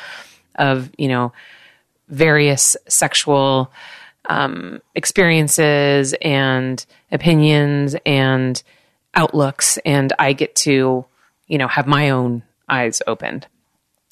[0.56, 1.34] of, you know,
[2.08, 3.72] various sexual
[4.30, 8.62] um, experiences and opinions and
[9.16, 11.06] outlooks, and I get to,
[11.48, 13.48] you know, have my own eyes opened.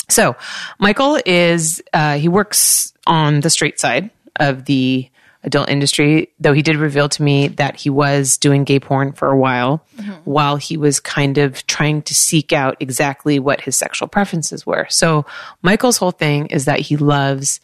[0.09, 0.35] So,
[0.79, 5.09] Michael is uh, he works on the straight side of the
[5.43, 9.29] adult industry, though he did reveal to me that he was doing gay porn for
[9.29, 9.85] a while,
[10.23, 14.87] while he was kind of trying to seek out exactly what his sexual preferences were.
[14.89, 15.25] So,
[15.61, 17.59] Michael's whole thing is that he loves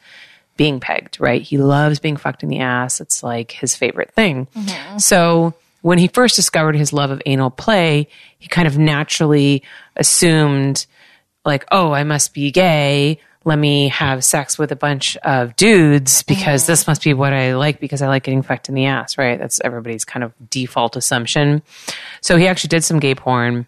[0.57, 1.41] being pegged, right?
[1.41, 3.01] He loves being fucked in the ass.
[3.01, 4.47] It's like his favorite thing.
[4.97, 9.63] So when he first discovered his love of anal play, he kind of naturally
[9.95, 10.85] assumed,
[11.45, 13.19] like, oh, I must be gay.
[13.43, 17.55] Let me have sex with a bunch of dudes because this must be what I
[17.55, 19.39] like because I like getting fucked in the ass, right?
[19.39, 21.63] That's everybody's kind of default assumption.
[22.21, 23.65] So he actually did some gay porn,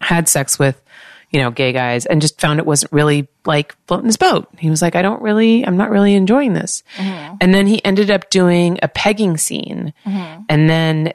[0.00, 0.82] had sex with
[1.30, 4.48] you know, gay guys and just found it wasn't really like floating his boat.
[4.58, 6.82] He was like, I don't really, I'm not really enjoying this.
[6.96, 7.36] Mm-hmm.
[7.40, 9.92] And then he ended up doing a pegging scene.
[10.06, 10.42] Mm-hmm.
[10.48, 11.12] And then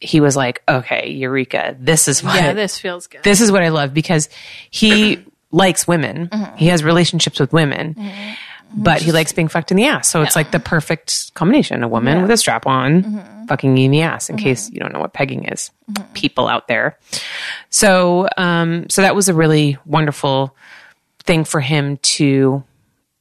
[0.00, 3.22] he was like, okay, Eureka, this is what, yeah, this feels good.
[3.22, 4.28] this is what I love because
[4.70, 6.28] he likes women.
[6.28, 6.56] Mm-hmm.
[6.56, 7.94] He has relationships with women.
[7.94, 8.08] Mm-hmm.
[8.08, 8.82] Mm-hmm.
[8.82, 10.08] But he likes being fucked in the ass.
[10.08, 11.84] So it's like the perfect combination.
[11.84, 14.92] A woman with a strap on, fucking you in the ass, in case you don't
[14.92, 15.70] know what pegging is.
[16.12, 16.98] People out there.
[17.70, 20.56] So, um, so that was a really wonderful
[21.20, 22.64] thing for him to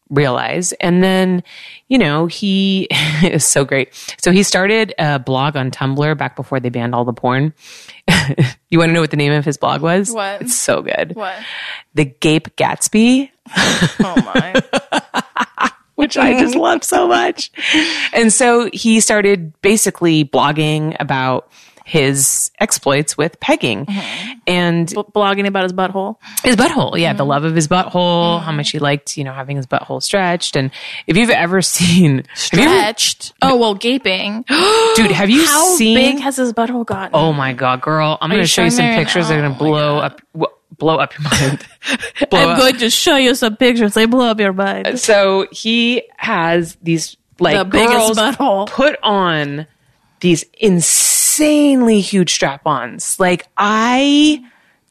[0.09, 0.73] realize.
[0.73, 1.43] And then,
[1.87, 2.87] you know, he
[3.23, 3.93] is so great.
[4.21, 7.53] So he started a blog on Tumblr back before they banned all the porn.
[8.69, 10.11] you want to know what the name of his blog was?
[10.11, 10.41] What?
[10.41, 11.15] It's so good.
[11.15, 11.35] what?
[11.93, 14.61] The Gape Gatsby, Oh my.
[15.95, 17.51] which I just love so much.
[18.13, 21.51] And so he started basically blogging about
[21.85, 24.31] his exploits with pegging mm-hmm.
[24.47, 26.17] and B- blogging about his butthole.
[26.43, 26.97] his butthole.
[26.97, 27.29] Yeah, the mm-hmm.
[27.29, 30.55] love of his butthole, how much he liked, you know, having his butthole stretched.
[30.55, 30.71] And
[31.07, 33.33] if you've ever seen, you ever- Stretched.
[33.41, 34.43] Oh well, gaping.
[34.95, 35.95] dude, have you How seen?
[35.95, 37.11] big has his butthole gotten?
[37.13, 38.17] oh my god, girl!
[38.21, 39.27] I'm going to show you some pictures.
[39.27, 41.65] They're going Oh to my blow up, w- blow up your mind.
[42.31, 42.59] I'm up.
[42.59, 43.93] going to show you some pictures.
[43.93, 44.99] They blow up your mind.
[44.99, 48.67] So he has these like The biggest girls butthole.
[48.69, 49.67] put on
[50.21, 50.45] these
[51.39, 53.19] insanely huge strap-ons.
[53.19, 54.43] Like I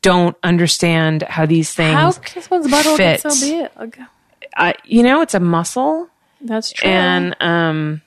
[0.02, 1.94] don't understand how these things.
[1.94, 4.04] How can someone's butthole get so big?
[4.56, 6.08] I, you know, it's a muscle.
[6.40, 6.90] That's true.
[6.90, 8.02] And um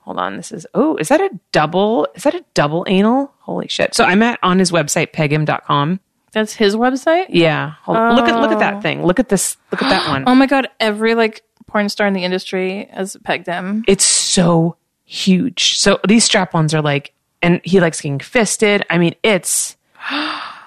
[0.00, 3.32] hold on, this is oh, is that a double is that a double anal?
[3.40, 3.94] Holy shit.
[3.94, 6.00] So I'm at on his website, pegim.com.
[6.32, 7.26] That's his website.
[7.28, 7.74] Yeah.
[7.82, 9.04] Hold, Look at look at that thing.
[9.04, 10.24] Look at this look at that one.
[10.26, 10.68] Oh my god!
[10.80, 13.84] Every like porn star in the industry has pegged him.
[13.86, 15.78] It's so huge.
[15.78, 17.12] So these strap-ons are like
[17.42, 18.84] and he likes getting fisted.
[18.90, 19.76] I mean, it's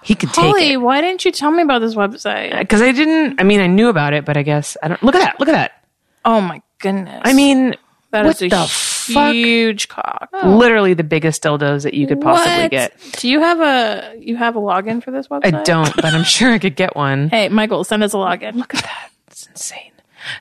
[0.04, 0.78] he could take Holly, it.
[0.78, 2.58] why didn't you tell me about this website?
[2.60, 5.16] Because I didn't I mean I knew about it, but I guess I don't look
[5.16, 5.40] at that.
[5.40, 5.84] Look at that.
[6.26, 7.22] Oh my goodness!
[7.24, 7.76] I mean
[8.12, 9.34] that is a the fuck?
[9.34, 10.30] huge cock.
[10.34, 10.56] Oh.
[10.58, 12.72] literally the biggest dildos that you could possibly What?
[12.72, 12.94] get.
[13.18, 15.54] Do you have a you have a login for this website?
[15.56, 17.30] I don't, but I'm sure I could get one.
[17.32, 18.56] Hey, Michael, send us a login.
[18.56, 19.10] Look at that.
[19.28, 19.92] It's insane.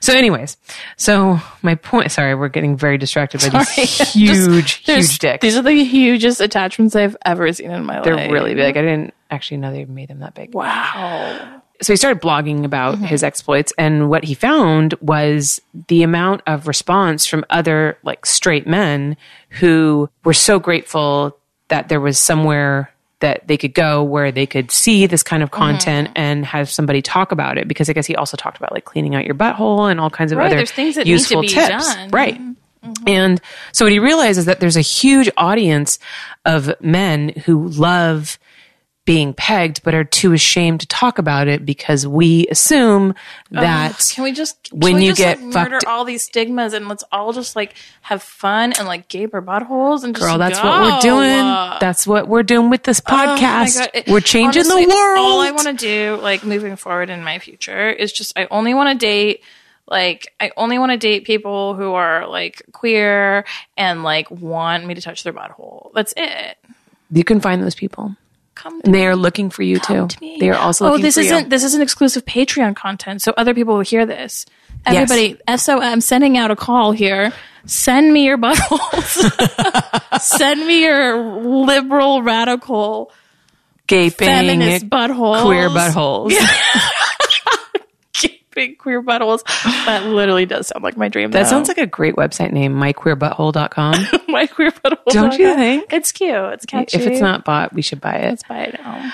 [0.01, 0.57] So, anyways,
[0.97, 2.11] so my point.
[2.11, 5.41] Sorry, we're getting very distracted by these huge, There's- huge dicks.
[5.41, 8.03] These are the hugest attachments I've ever seen in my life.
[8.05, 8.77] They're really big.
[8.77, 10.53] I didn't actually know they made them that big.
[10.53, 11.61] Wow.
[11.81, 13.05] So he started blogging about Mm-hmm.
[13.05, 18.67] his exploits, and what he found was the amount of response from other like straight
[18.67, 19.15] men
[19.49, 21.37] who were so grateful
[21.69, 25.51] that there was somewhere that they could go where they could see this kind of
[25.51, 26.17] content Mm-hmm.
[26.17, 29.15] and have somebody talk about it because I guess he also talked about like cleaning
[29.15, 31.41] out your butthole and all kinds of Right, other there's things that need to useful
[31.41, 31.93] be tips.
[31.95, 32.09] done.
[32.11, 32.39] Right.
[33.05, 33.41] And
[33.73, 35.99] so what he realizes is that there's a huge audience
[36.45, 38.39] of men who love
[39.09, 43.15] being pegged, but are too ashamed to talk about it because we assume
[43.49, 46.21] that Can we just can when we you just, get like, murder fucked- all these
[46.23, 50.23] stigmas and let's all just like have fun and like gape our buttholes and just
[50.23, 50.67] girl, that's go.
[50.67, 51.37] what we're doing.
[51.79, 53.79] That's what we're doing with this Oh podcast.
[53.79, 53.89] God.
[53.95, 55.17] It- we're changing honestly, the world.
[55.17, 58.75] All I want to do, like moving forward in my future, is just I only
[58.75, 59.41] want to date.
[59.87, 63.43] Like I only want to date people who are like queer
[63.75, 65.89] and like want me to touch their butthole.
[65.95, 66.57] That's it.
[67.11, 68.15] you can find those people.
[68.59, 70.07] Come to And they are looking for you too.
[70.07, 70.37] to me.
[70.39, 71.49] They are also Oh, looking this for isn't you.
[71.49, 74.45] this isn't exclusive Patreon content, so other people will hear this.
[74.85, 77.31] Everybody, so I'm sending out a call here.
[77.65, 80.19] Send me your buttholes.
[80.21, 83.11] Send me your liberal, radical,
[83.87, 85.43] Gaping feminist buttholes.
[85.43, 86.33] queer buttholes.
[88.59, 89.43] Gaping queer buttholes.
[89.85, 91.31] That literally does sound like my dream.
[91.31, 91.49] That though.
[91.49, 93.95] sounds like a great website name, myqueerbutthole.com.
[94.27, 95.05] my queer butthole.
[95.07, 95.91] Don't you think?
[95.93, 96.31] It's cute.
[96.31, 96.97] It's catchy.
[96.97, 98.29] if it's not bought, we should buy it.
[98.29, 99.11] let's buy it now.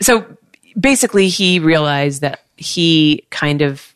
[0.00, 0.26] so
[0.78, 3.94] basically he realized that he kind of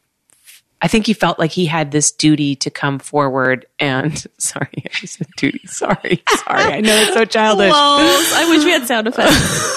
[0.81, 5.07] I think he felt like he had this duty to come forward and sorry, I
[5.07, 5.67] said duty.
[5.67, 6.23] Sorry.
[6.29, 6.63] Sorry.
[6.63, 7.73] I know it's so childish.
[7.75, 9.75] I wish we had sound effects.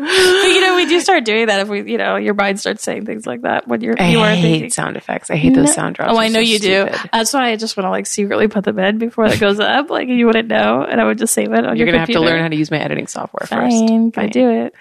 [0.00, 2.82] But you know, we do start doing that if we, you know, your mind starts
[2.82, 4.70] saying things like that when you're I you are hate thinking.
[4.70, 5.30] sound effects.
[5.30, 6.12] I hate those sound drops.
[6.14, 6.88] Oh, I know so you do.
[7.12, 9.90] That's why I just want to like secretly put them in before that goes up.
[9.90, 12.08] Like you wouldn't know, and I would just save it on You're your gonna have
[12.08, 14.14] to learn how to use my editing software Fine, first.
[14.16, 14.74] go do it.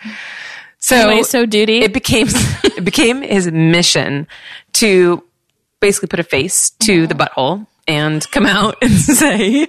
[0.79, 1.79] So, Anyway, so duty.
[1.79, 2.27] it became
[2.63, 4.27] it became his mission
[4.73, 5.23] to
[5.81, 9.67] basically put a face to the butthole and come out and say,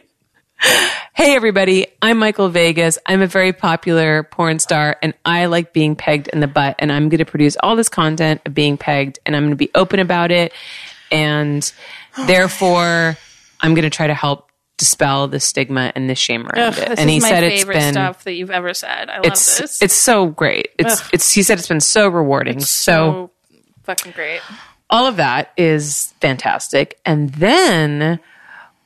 [0.60, 1.86] "Hey, everybody!
[2.02, 2.98] I'm Michael Vegas.
[3.06, 6.76] I'm a very popular porn star, and I like being pegged in the butt.
[6.78, 9.56] And I'm going to produce all this content of being pegged, and I'm going to
[9.56, 10.52] be open about it.
[11.10, 11.70] And
[12.16, 13.16] oh, therefore,
[13.60, 14.46] I'm going to try to help."
[14.78, 17.44] Dispel the stigma and the shame around Ugh, it, this and is he my said
[17.44, 19.10] it's favorite been stuff that you've ever said.
[19.10, 19.82] I love it's this.
[19.82, 20.70] it's so great.
[20.78, 22.60] It's it's he said it's been so rewarding.
[22.60, 23.30] so so
[23.82, 24.40] fucking great.
[24.88, 26.98] all of that is fantastic.
[27.04, 28.20] And then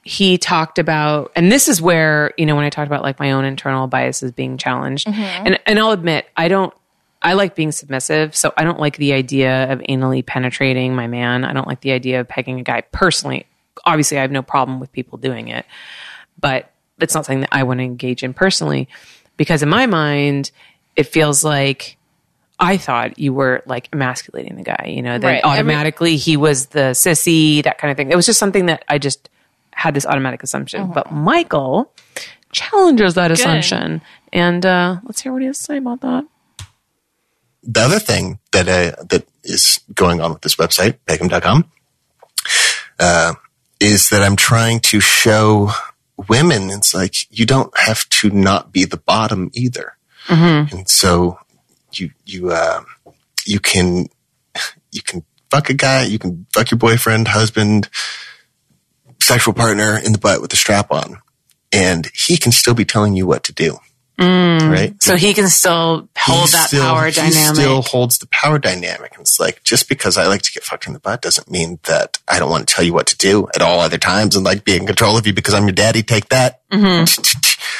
[0.05, 3.33] he talked about, and this is where, you know, when I talked about like my
[3.33, 5.47] own internal biases being challenged, mm-hmm.
[5.47, 6.73] and, and I'll admit, I don't,
[7.23, 8.37] I like being submissive.
[8.37, 11.45] So I don't like the idea of anally penetrating my man.
[11.45, 13.47] I don't like the idea of pegging a guy personally.
[13.87, 15.65] Obviously, I have no problem with people doing it,
[16.39, 18.89] but it's not something that I want to engage in personally
[19.39, 20.51] because in my mind,
[20.97, 21.97] it feels like
[22.61, 25.41] I thought you were like emasculating the guy, you know, that Right.
[25.43, 28.13] Every- automatically he was the sissy, that kind of thing.
[28.13, 29.29] It was just something that I just
[29.75, 30.91] had this automatic assumption.
[30.93, 31.93] But Michael
[32.53, 34.01] challenges that assumption.
[34.33, 36.25] And uh, let's hear what he has to say about that.
[37.63, 41.65] the other thing that uh, that is going on with this website, pegum.com,
[42.99, 43.35] uh,
[43.81, 45.71] is that I'm trying to show
[46.29, 49.97] women it's like you don't have to not be the bottom either,
[50.29, 51.39] and so
[51.93, 52.83] you you uh,
[53.47, 54.09] you can
[54.93, 57.89] you can fuck a guy, you can fuck your boyfriend, husband,
[59.21, 61.19] sexual partner in the butt with a strap on,
[61.73, 63.79] and he can still be telling you what to do.
[64.17, 64.95] Right?
[65.03, 67.57] So he can still hold he that still- power he dynamic.
[67.57, 69.13] still holds the power dynamic.
[69.13, 71.81] And it's like, just because I like to get fucked in the butt doesn't mean
[71.85, 74.45] that I don't want to tell you what to do at all other times and
[74.45, 76.03] like be in control of you because I'm your daddy.
[76.05, 76.61] Take that.
[76.71, 77.23] Mm-hmm.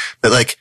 [0.21, 0.59] but like,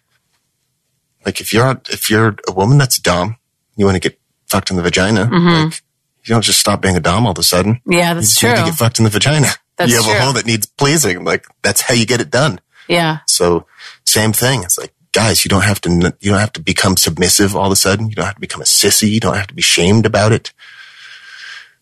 [1.25, 3.37] like if you're, if you're a woman that's dumb,
[3.75, 5.81] you want to get fucked in the vagina, like,
[6.23, 7.81] you don't just stop being a dom all of a sudden.
[7.87, 8.15] yeah, You Mm-hmm.
[8.15, 8.49] that's just true.
[8.51, 9.47] need to get fucked in the vagina.
[9.77, 10.15] That's you have true.
[10.15, 11.23] a hole that needs pleasing.
[11.23, 12.59] Like, that's how you get it done.
[12.87, 13.19] yeah.
[13.27, 13.65] So
[14.05, 14.63] same thing.
[14.63, 17.71] It's like, guys, you don't have to, you don't have to become submissive all of
[17.71, 18.09] a sudden.
[18.09, 19.09] You don't have to become a sissy.
[19.09, 20.51] You don't have to be shamed about it.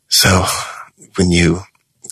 [0.07, 0.45] So
[1.15, 1.61] when you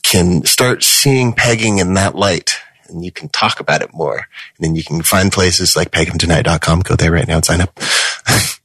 [0.03, 4.61] can start seeing pegging in that light and you can talk about it more and
[4.65, 6.79] then you can find places like peghamtonight.com.
[6.79, 7.77] Go there right now and sign up.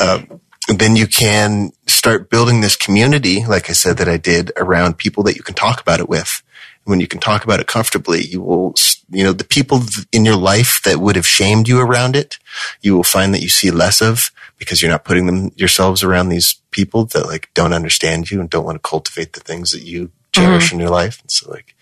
[0.00, 4.98] Um, then you can start building this community, like I said, that I did around
[4.98, 6.42] people that you can talk about it with.
[6.84, 8.74] When you can talk about it comfortably, you will,
[9.10, 9.80] you know, the people
[10.12, 12.38] in your life that would have shamed you around it,
[12.82, 16.28] you will find that you see less of because you're not putting them yourselves around
[16.28, 19.82] these people that like don't understand you and don't want to cultivate the things that
[19.82, 20.74] you cherish mm-hmm.
[20.74, 21.20] in your life.
[21.20, 21.74] And so like,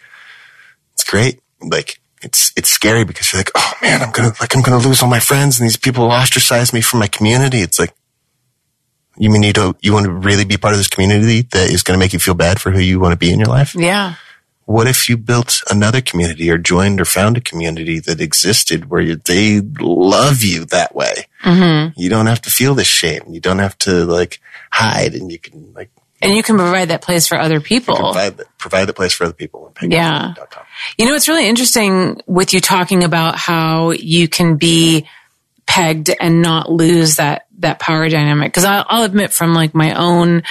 [0.95, 1.41] it's great.
[1.61, 5.03] Like, it's, it's scary because you're like, oh man, I'm gonna, like, I'm gonna lose
[5.03, 7.59] all my friends and these people ostracize me from my community.
[7.59, 7.93] It's like,
[9.17, 11.83] you mean you don't, you want to really be part of this community that is
[11.83, 13.75] going to make you feel bad for who you want to be in your life?
[13.75, 14.15] Yeah.
[14.65, 19.01] What if you built another community or joined or found a community that existed where
[19.01, 21.27] you, they love you that way?
[21.43, 22.01] Mm-hmm.
[22.01, 23.23] You don't have to feel this shame.
[23.29, 25.91] You don't have to like hide and you can like
[26.23, 27.97] And you can provide that place for other people.
[27.97, 29.75] provide, the, provide the place for other people.
[29.83, 30.35] Yeah.
[30.97, 35.07] You know, it's really interesting with you talking about how you can be
[35.67, 38.53] pegged and not lose that that power dynamic.
[38.53, 40.43] Because I'll, I'll admit from like my own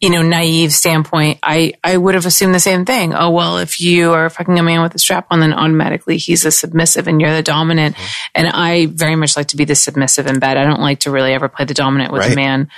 [0.00, 3.14] you know naive standpoint i i would have assumed the same thing.
[3.14, 6.44] Oh well if you are fucking a man with a strap on then automatically he's
[6.44, 7.96] a submissive and you're the dominant.
[7.96, 8.30] Mm-hmm.
[8.36, 10.56] And i very much like to be the submissive in bed.
[10.56, 12.70] I don't like to really ever play the dominant with a man.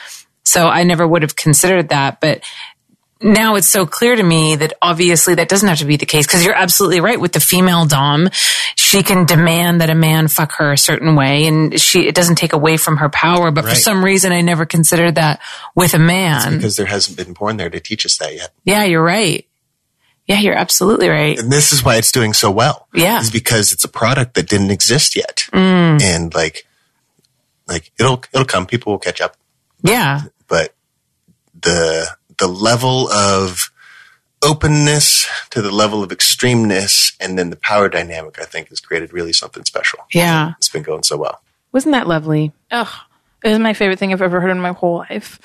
[0.45, 2.21] So i never would have considered that.
[2.21, 2.43] But
[3.23, 6.27] now it's so clear to me that obviously that doesn't have to be the case
[6.27, 8.29] because you're absolutely right with the female dom
[8.77, 12.37] she can demand that a man fuck her a certain way and she it doesn't
[12.37, 15.39] take away from her power but for some reason i never considered that
[15.75, 18.51] with a man because there hasn't been porn there to teach us that yet.
[18.65, 19.47] yeah you're right
[20.27, 22.87] yeah you're absolutely right And this is why it's doing so well.
[22.95, 23.21] Yeah.
[23.21, 25.49] Is because it's a product that didn't exist yet.
[25.53, 26.01] Mm.
[26.01, 26.69] And like,
[27.67, 28.65] like it'll, it'll come.
[28.65, 29.37] People will catch up.
[29.83, 30.73] yeah But
[31.61, 32.07] the,
[32.41, 33.71] the level of
[34.43, 39.13] openness to the level of extremeness and then the power dynamic, I think has created
[39.13, 40.01] really something special.
[40.13, 41.43] yeah It's been going so well.
[41.73, 42.93] wasn't that lovely Oh,
[43.45, 45.39] it is my favorite thing I've ever heard in my whole life.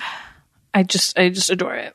[0.74, 1.94] I just, I just adore it.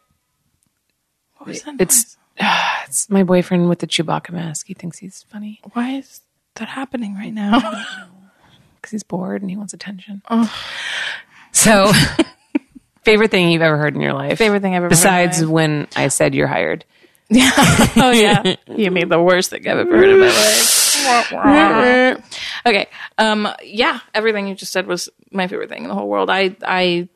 [1.37, 1.75] What was that?
[1.81, 2.17] it's
[2.87, 6.21] it's my boyfriend with the chewbacca mask he thinks he's funny why is
[6.55, 7.59] that happening right now?
[8.75, 10.51] because he's bored and he wants attention oh.
[11.51, 11.91] so
[13.03, 15.87] favorite thing you've ever heard in your life Favorite thing I've ever besides heard when
[15.95, 16.85] i said you're hired
[17.29, 17.49] Yeah.
[17.95, 21.05] oh yeah, you made the worst thing I've ever heard in my life.
[22.65, 22.87] okay,
[23.17, 26.29] um, yeah, everything you just said was my favorite thing in the whole world.
[26.29, 27.07] I, I,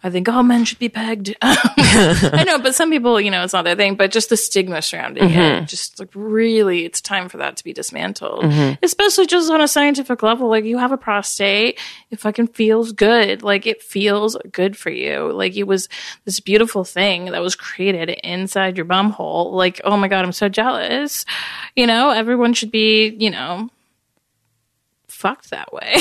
[0.00, 1.34] I think all men should be pegged.
[1.42, 3.96] I know, but some people, you know, it's not their thing.
[3.96, 5.64] But just the stigma surrounding it, mm-hmm.
[5.64, 8.44] just like really, it's time for that to be dismantled.
[8.44, 8.84] Mm-hmm.
[8.84, 10.48] Especially just on a scientific level.
[10.48, 11.80] Like you have a prostate,
[12.12, 13.42] it fucking feels good.
[13.42, 15.32] Like it feels good for you.
[15.32, 15.88] Like it was
[16.24, 19.50] this beautiful thing that was created inside your bum hole.
[19.52, 21.24] Like oh my god, I'm so jealous.
[21.74, 23.68] You know, everyone should be, you know,
[25.08, 25.96] fucked that way.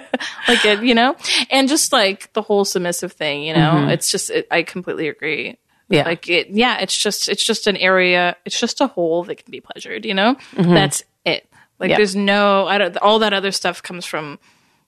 [0.48, 1.16] like it, you know,
[1.50, 3.90] and just like the whole submissive thing, you know, mm-hmm.
[3.90, 5.58] it's just, it, I completely agree.
[5.88, 6.04] Yeah.
[6.04, 9.50] Like it, yeah, it's just, it's just an area, it's just a hole that can
[9.50, 10.36] be pleasured, you know?
[10.52, 10.74] Mm-hmm.
[10.74, 11.48] That's it.
[11.78, 11.96] Like Yeah.
[11.96, 14.38] there's no, I don't, all that other stuff comes from,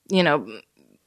[0.09, 0.47] you know,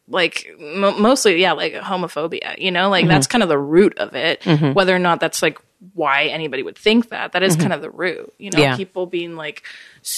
[0.06, 3.32] like mo mostly, yeah, like homophobia, you know, like that's mm-hmm.
[3.32, 4.44] kind of the root of it.
[4.74, 5.58] Whether or not that's like
[5.94, 8.76] why anybody would think that, that is kind of the root, you know, Yeah.
[8.76, 9.62] people being like,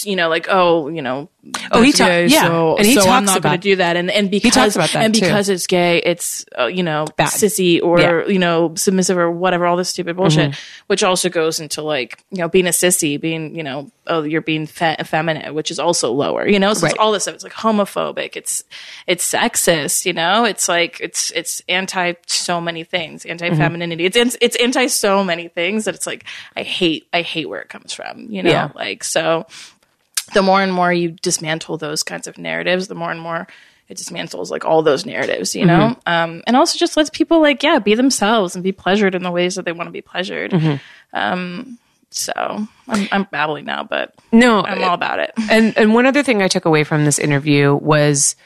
[0.05, 1.29] you know, like, oh, you know,
[1.73, 2.47] Oh, he that's ta- gay, yeah.
[2.49, 3.97] so, And he so I'm talks not going about- to do that.
[3.97, 5.23] And and because talks about that, and too.
[5.23, 7.29] because it's gay, it's uh, you know Bad.
[7.29, 8.27] sissy or Yeah.
[8.27, 10.55] you know submissive or whatever, all this stupid bullshit,
[10.89, 14.43] which also goes into like you know being a sissy, being you know oh you're
[14.43, 16.75] being fe- effeminate, which is also lower, you know.
[16.75, 16.93] So Right.
[16.93, 17.37] it's all this stuff.
[17.37, 18.37] It's like homophobic.
[18.37, 18.63] It's
[19.07, 20.45] it's sexist, you know.
[20.45, 24.05] It's like it's it's anti so many things, anti femininity.
[24.05, 27.71] It's it's anti so many things that it's like I hate I hate where it
[27.71, 28.51] comes from, you know.
[28.51, 28.69] Yeah.
[28.75, 29.47] Like so
[30.35, 33.47] the more and more you dismantle those kinds of narratives, the more and more
[33.89, 35.97] it dismantles like all those narratives, you know?
[36.07, 39.33] Um, and also just lets people like, yeah, be themselves and be pleasured in the
[39.33, 40.53] ways that they want to be pleasured.
[41.13, 41.79] Um,
[42.11, 42.33] so
[42.89, 45.33] I'm, I'm babbling now, but no I'm all about it.
[45.51, 48.37] and and one other thing I took away from this interview was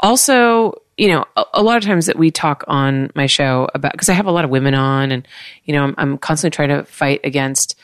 [0.00, 3.92] also, you know, a, a lot of times that we talk on my show about
[3.92, 5.26] because I have a lot of women on, and
[5.64, 7.76] you know, I'm, I'm constantly trying to fight against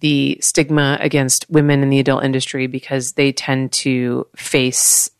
[0.00, 5.10] the stigma against women in the adult industry because they tend to face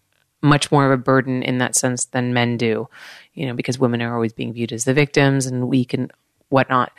[0.43, 2.89] much more of a burden in that sense than men do,
[3.35, 6.13] you know, because women are always being viewed as the victims and weak and
[6.49, 6.93] whatnot.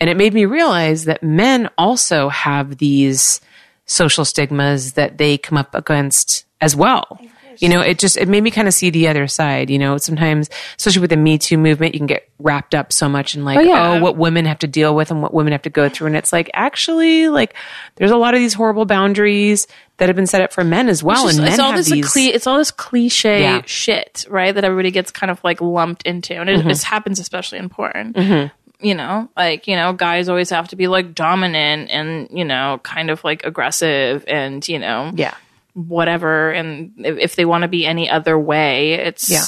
[0.00, 3.40] And it made me realize that men also have these
[3.86, 7.20] social stigmas that they come up against as well.
[7.60, 9.70] You know, it just it made me kind of see the other side.
[9.70, 13.08] You know, sometimes, especially with the Me Too movement, you can get wrapped up so
[13.08, 14.00] much in like, oh, yeah.
[14.00, 16.32] what women have to deal with and what women have to go through, and it's
[16.32, 17.54] like actually, like,
[17.96, 19.66] there's a lot of these horrible boundaries
[19.98, 21.76] that have been set up for men as well, It's, and men it's all have
[21.78, 22.12] this these.
[22.12, 23.62] cli- it's all this cliche Yeah.
[23.64, 24.52] shit, right?
[24.54, 26.68] That everybody gets kind of like lumped into, and it, Mm-hmm.
[26.68, 28.50] this happens especially in porn.
[28.80, 32.80] You know, like you know, guys always have to be like dominant and you know,
[32.82, 35.34] kind of like aggressive, and you know, yeah,
[35.74, 36.50] whatever.
[36.52, 39.42] And if, if they want to be any other way, it's Yeah.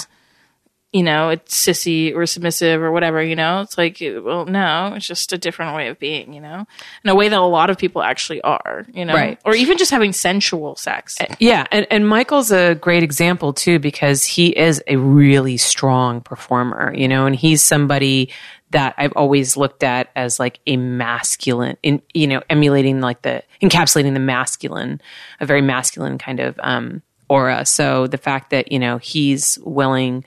[0.93, 3.23] you know, it's sissy or submissive or whatever.
[3.23, 6.33] You know, it's like, well, no, it's just a different way of being.
[6.33, 6.67] You know,
[7.05, 8.87] in a way that a lot of people actually are.
[8.93, 9.39] You know, Right.
[9.45, 11.17] or even just having sensual sex.
[11.21, 16.21] Uh, yeah, and, and Michael's a great example too because he is a really strong
[16.23, 18.31] performer, you know, and he's somebody
[18.77, 23.43] that I've always looked at as like a masculine, in you know, emulating like the
[23.63, 25.01] encapsulating the masculine,
[25.41, 27.01] a very masculine kind of um,
[27.31, 27.65] aura.
[27.65, 30.27] So the fact that you know he's willing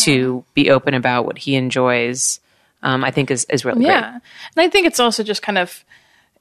[0.00, 2.40] to be open about what he enjoys,
[2.82, 4.12] um, I think is is really Yeah.
[4.12, 4.22] And
[4.58, 5.82] I think it's also just kind of,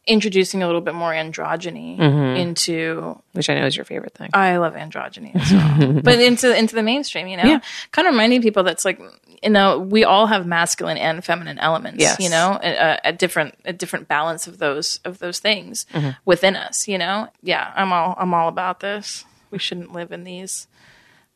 [0.08, 2.00] introducing a little bit more androgyny
[2.38, 4.30] into which I know is your favorite thing.
[4.34, 6.02] I love androgyny as well.
[6.04, 7.43] but into into the mainstream, you know?
[7.43, 7.60] Yeah.
[7.91, 9.02] Kind of reminding people that's like
[9.44, 12.20] you know, we all have masculine and feminine elements, Yes.
[12.20, 16.10] you know, a, a different a different balance of those of those things Mm-hmm.
[16.26, 17.28] within us, you know?
[17.42, 19.26] Yeah, I'm all I'm all about this.
[19.52, 20.68] We shouldn't live in these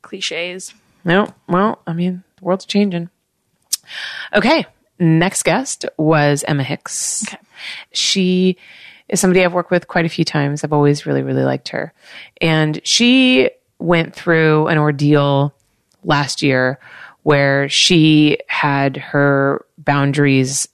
[0.02, 0.74] cliches.
[1.06, 3.10] No, well, I mean, the world's changing.
[4.34, 4.66] Okay,
[5.00, 7.24] next guest was Emma Hix.
[7.28, 7.38] Okay.
[7.92, 8.58] She
[9.10, 10.64] is somebody I've worked with quite a few times.
[10.64, 11.94] I've always really, really liked her.
[12.40, 13.50] And she
[13.80, 15.54] went through an ordeal
[16.04, 16.80] last year
[17.24, 20.68] where she had her boundaries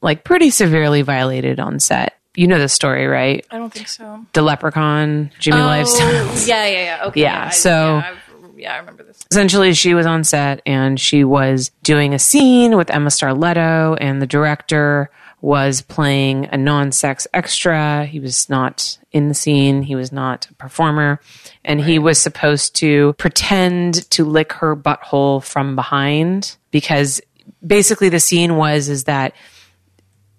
[0.00, 2.14] like pretty severely violated on set.
[2.36, 3.46] You know the story, right?
[3.50, 4.24] I don't think so.
[4.32, 6.08] The leprechaun, Jimmy Lifestyle.
[6.10, 7.04] Oh, yeah, yeah, yeah.
[7.06, 7.22] Okay.
[7.22, 8.14] Yeah, I- so- yeah,
[8.56, 9.18] yeah, I remember this.
[9.30, 14.20] essentially she was on set and she was doing a scene with Emma Starletto and
[14.22, 15.10] the director
[15.44, 18.06] was playing a non-sex extra.
[18.06, 19.82] He was not in the scene.
[19.82, 21.20] He was not a performer
[21.62, 27.20] and he was supposed to pretend to lick her butthole from behind because
[27.64, 29.34] basically the scene was is that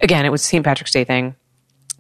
[0.02, 0.66] again, it was a St.
[0.66, 1.36] Patrick's Day thing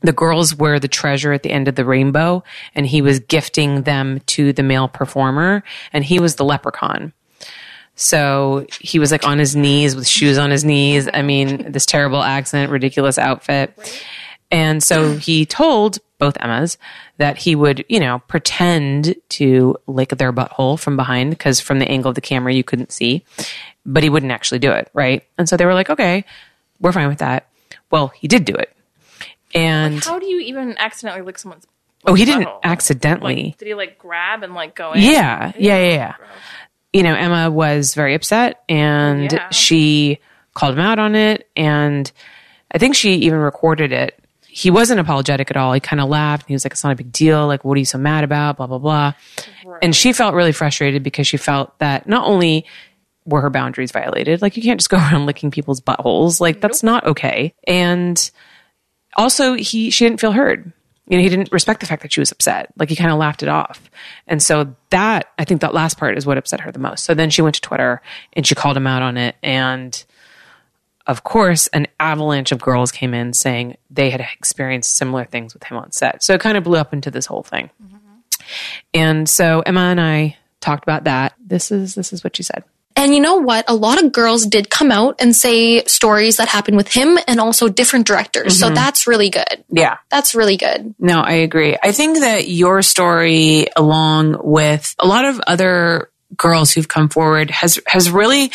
[0.01, 2.43] the girls were the treasure at the end of the rainbow
[2.73, 7.13] and he was gifting them to the male performer and he was the leprechaun
[7.95, 11.85] so he was like on his knees with shoes on his knees i mean this
[11.85, 13.73] terrible accent ridiculous outfit
[14.51, 16.77] and so he told both emmas
[17.17, 21.87] that he would you know pretend to lick their butthole from behind because from the
[21.87, 23.23] angle of the camera you couldn't see
[23.85, 26.23] but he wouldn't actually do it right and so they were like okay
[26.81, 27.47] we're fine with that
[27.91, 28.71] well he did do it
[29.53, 31.65] and How do you even accidentally lick someone's
[32.07, 32.59] Oh, he didn't butthole?
[32.63, 33.43] accidentally.
[33.45, 35.01] Like, did he like grab and like go in?
[35.01, 36.13] yeah, yeah, yeah, yeah.
[36.95, 39.49] You know, Emma was very upset and Yeah.
[39.49, 40.19] she
[40.53, 41.49] called him out on it.
[41.57, 42.09] And
[42.73, 44.17] I think she even recorded it.
[44.47, 45.73] He wasn't apologetic at all.
[45.73, 46.47] He kind of laughed.
[46.47, 47.45] He was like, it's not a big deal.
[47.47, 48.55] Like, what are you so mad about?
[48.55, 49.13] Blah, blah, blah.
[49.81, 52.65] And she felt really frustrated because she felt that not only
[53.25, 56.39] were her boundaries violated, like, you can't just go around licking people's buttholes.
[56.39, 57.53] Like, that's not okay.
[57.67, 58.31] And
[59.17, 60.71] also he she didn't feel heard
[61.07, 62.71] you know he didn't respect the fact that she was upset.
[62.77, 63.89] Like he kind of laughed it off.
[64.27, 67.03] And so that i think that last part is what upset her the most.
[67.03, 68.01] So then she went to twitter
[68.33, 69.35] and she called him out on it.
[69.43, 70.03] And
[71.07, 75.63] of course an avalanche of girls came in saying they had experienced similar things with
[75.63, 76.23] him on set.
[76.23, 77.69] So it kind of blew up into this whole thing.
[77.83, 77.95] Mm-hmm.
[78.93, 81.35] And so emma and i talked about that.
[81.39, 82.63] This is this is what she said
[82.95, 83.65] And you know what?
[83.67, 87.39] A lot of girls did come out and say stories that happened with him and
[87.39, 88.57] also different directors.
[88.57, 88.75] So mm-hmm.
[88.75, 89.63] that's really good.
[89.69, 90.95] yeah That's really good.
[90.97, 91.77] No, I agree.
[91.81, 97.51] I think that your story, along with a lot of other girls who've come forward,
[97.51, 98.51] has has really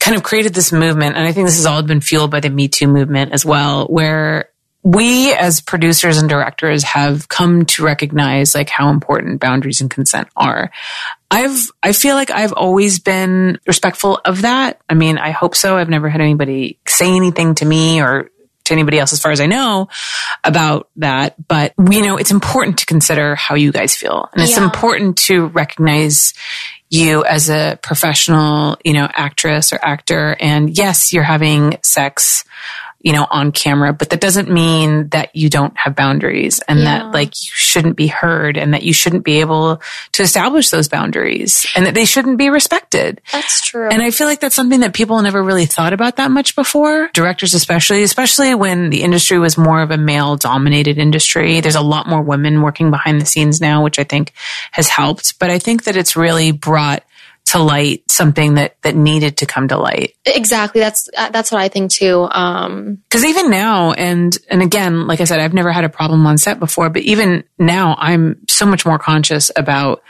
[0.00, 1.16] kind of created this movement.
[1.16, 3.86] And I think this has all been fueled by the Me Too movement as well,
[3.86, 4.50] where
[4.86, 10.28] we as producers and directors have come to recognize like how important boundaries and consent
[10.36, 10.70] are.
[11.28, 14.80] I've I feel like I've always been respectful of that.
[14.88, 15.76] I mean, I hope so.
[15.76, 18.30] I've never had anybody say anything to me or
[18.66, 19.88] to anybody else as far as I know
[20.44, 21.34] about that.
[21.48, 24.28] But you know, it's important to consider how you guys feel.
[24.32, 24.62] And it's Yeah.
[24.64, 26.32] important to recognize
[26.90, 30.36] you as a professional, you know, actress or actor.
[30.38, 32.44] And yes, you're having sex,
[33.06, 36.84] you know, on camera, but that doesn't mean that you don't have boundaries and Yeah.
[36.86, 39.80] that like you shouldn't be heard and that you shouldn't be able
[40.10, 43.20] to establish those boundaries and that they shouldn't be respected.
[43.30, 43.88] That's true.
[43.88, 47.08] And I feel like that's something that people never really thought about that much before.
[47.14, 51.60] Directors, especially, especially when the industry was more of a male dominated industry.
[51.60, 54.32] There's a lot more women working behind the scenes now, which I think
[54.72, 55.38] has helped.
[55.38, 57.04] But I think that it's really brought
[57.46, 60.14] to light something that, that needed to come to light.
[60.26, 60.80] exactly.
[60.80, 62.28] That's uh, that's what I think too.
[62.30, 66.26] Um, Cause even now, and, and again, like I said, I've never had a problem
[66.26, 70.02] on set before, but even now I'm so much more conscious about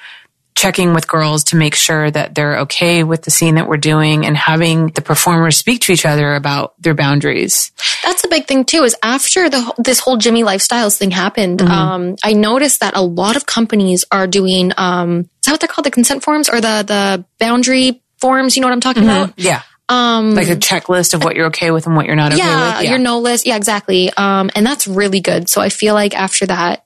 [0.56, 4.24] checking with girls to make sure that they're okay with the scene that we're doing
[4.24, 7.70] and having the performers speak to each other about their boundaries.
[8.02, 8.82] that's a big thing too.
[8.82, 13.36] Is after the this whole Jimmy Lifestyles thing happened, um, I noticed that a lot
[13.36, 14.72] of companies are doing.
[14.76, 15.84] Um, is that what they're called?
[15.84, 18.56] The consent forms or the the boundary forms?
[18.56, 19.34] You know what I'm talking about?
[19.36, 19.62] Yeah.
[19.88, 22.80] Um, like a checklist of what you're okay with and what you're not okay yeah,
[22.80, 22.88] with.
[22.88, 23.46] your no list.
[23.46, 24.10] Yeah, exactly.
[24.16, 25.48] Um, and that's really good.
[25.48, 26.85] So I feel like after that,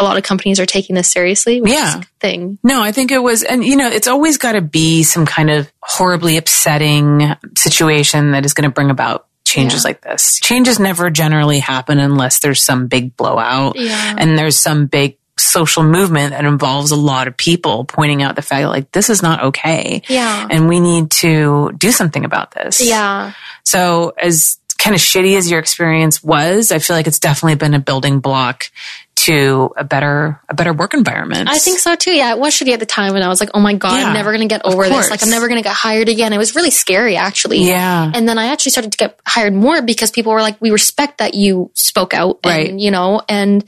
[0.00, 1.60] a lot of companies are taking this seriously.
[1.60, 1.88] Which Yeah.
[1.90, 2.58] is a good thing.
[2.64, 5.50] No, I think it was, and you know, it's always got to be some kind
[5.50, 10.38] of horribly upsetting situation that is going to bring about changes like this.
[10.40, 14.14] Changes never generally happen unless there's some big blowout Yeah.
[14.16, 18.42] and there's some big social movement that involves a lot of people pointing out the
[18.42, 20.02] fact that like this is not okay.
[20.06, 20.46] Yeah.
[20.50, 22.80] And we need to do something about this.
[22.80, 23.32] Yeah.
[23.64, 27.74] So as kind of shitty as your experience was, I feel like it's definitely been
[27.74, 28.70] a building block
[29.16, 31.48] to a better a better work environment.
[31.50, 32.10] I think so too.
[32.12, 34.06] Yeah, it was shitty at the time, and I was like, "Oh my god, Yeah,
[34.06, 35.10] I'm never gonna get over this.
[35.10, 37.58] Like, I'm never gonna get hired again." It was really scary, actually.
[37.58, 38.10] Yeah.
[38.14, 41.18] And then I actually started to get hired more because people were like, "We respect
[41.18, 42.72] that you spoke out," and Right.
[42.80, 43.62] you know, and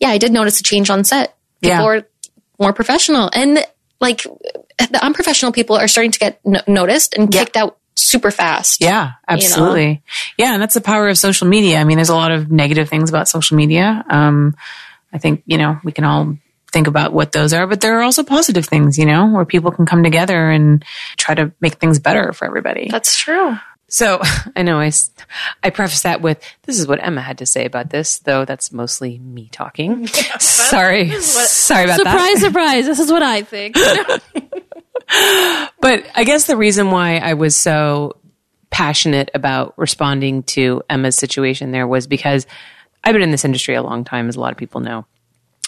[0.00, 1.36] yeah, I did notice a change on set.
[1.62, 1.84] People Yeah.
[1.84, 2.06] were
[2.58, 3.64] more professional, and
[4.00, 4.22] like
[4.90, 7.44] the unprofessional people are starting to get no- noticed and Yeah.
[7.44, 7.76] kicked out
[8.08, 8.80] super fast.
[8.80, 10.02] Yeah, absolutely.
[10.36, 11.78] Yeah, and that's the power of social media.
[11.78, 14.04] I mean, there's a lot of negative things about social media.
[14.08, 14.56] Um,
[15.12, 16.36] I think, you know, we can all
[16.70, 19.70] think about what those are, but there are also positive things, you know, where people
[19.70, 20.84] can come together and
[21.16, 22.88] try to make things better for everybody.
[22.90, 23.56] That's true.
[23.88, 24.20] So
[24.56, 24.92] I know I,
[25.62, 28.72] I preface that with this is what Emma had to say about this, though that's
[28.72, 30.06] mostly me talking.
[30.38, 32.10] Sorry, sorry about that.
[32.10, 32.86] Surprise, surprise.
[32.86, 33.76] This is what I think.
[35.80, 38.16] But I guess the reason why I was so
[38.70, 42.46] passionate about responding to Emma's situation there was because
[43.04, 45.06] I've been in this industry a long time, as a lot of people know,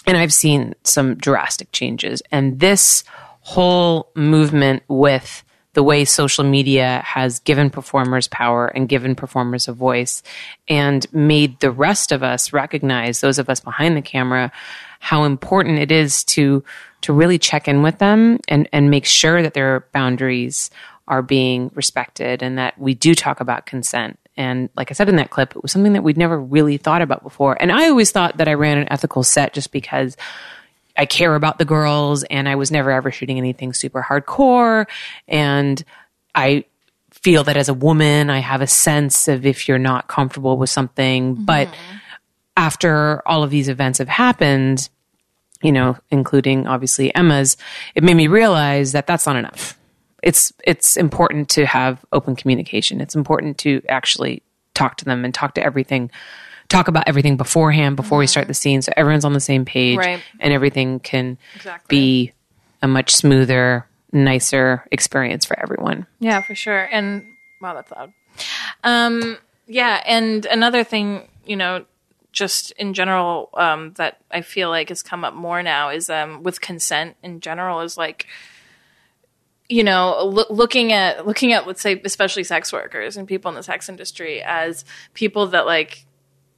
[0.05, 2.21] and I've seen some drastic changes.
[2.31, 3.03] And this
[3.41, 9.73] whole movement with the way social media has given performers power and given performers a
[9.73, 10.21] voice
[10.67, 14.51] and made the rest of us recognize those of us behind the camera
[14.99, 16.63] how important it is to
[17.01, 20.69] to really check in with them and and make sure that their boundaries
[21.07, 25.17] are being respected and that we do talk about consent and like I said in
[25.17, 28.11] that clip it was something that we'd never really thought about before and I always
[28.11, 30.15] thought that I ran an ethical set just because
[30.97, 34.87] I care about the girls and I was never ever shooting anything super hardcore.
[35.27, 35.83] And
[36.35, 36.65] I
[37.11, 40.69] feel that as a woman, I have a sense of if you're not comfortable with
[40.69, 41.35] something.
[41.35, 41.97] But mm-hmm.
[42.57, 44.89] after all of these events have happened,
[45.61, 47.57] you know, including obviously Emma's,
[47.95, 49.77] it made me realize that that's not enough.
[50.23, 53.01] It's it's important to have open communication.
[53.01, 54.43] It's important to actually
[54.73, 56.11] talk to them and talk to everything,
[56.69, 59.97] talk about everything beforehand before we start the scene, so everyone's on the same page
[59.97, 60.21] Right.
[60.39, 61.97] and everything can Exactly.
[61.97, 62.31] be
[62.83, 66.05] a much smoother, nicer experience for everyone.
[66.19, 66.87] Yeah, for sure.
[66.91, 67.25] And
[67.61, 68.13] wow, that's loud.
[68.83, 69.37] Um,
[69.67, 71.85] yeah, and another thing, you know,
[72.31, 76.43] just in general, um, that I feel like has come up more now is um,
[76.43, 78.27] with consent in general is like,
[79.69, 83.55] you know, loo- looking at looking at let's say especially sex workers and people in
[83.55, 86.05] the sex industry as people that like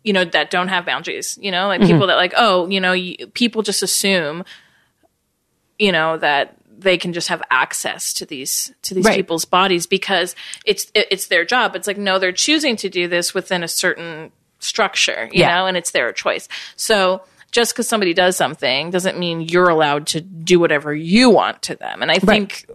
[0.04, 2.92] you know that don't have boundaries you know like people that like oh you know
[2.92, 4.44] you, people just assume
[5.80, 9.16] you know that they can just have access to these to these Right.
[9.16, 13.08] people's bodies because it's it, it's their job it's like no they're choosing to do
[13.08, 14.32] this within a certain
[14.64, 15.56] structure you Yeah.
[15.56, 20.08] know and it's their choice so just because somebody does something doesn't mean you're allowed
[20.08, 22.66] to do whatever you want to them and i think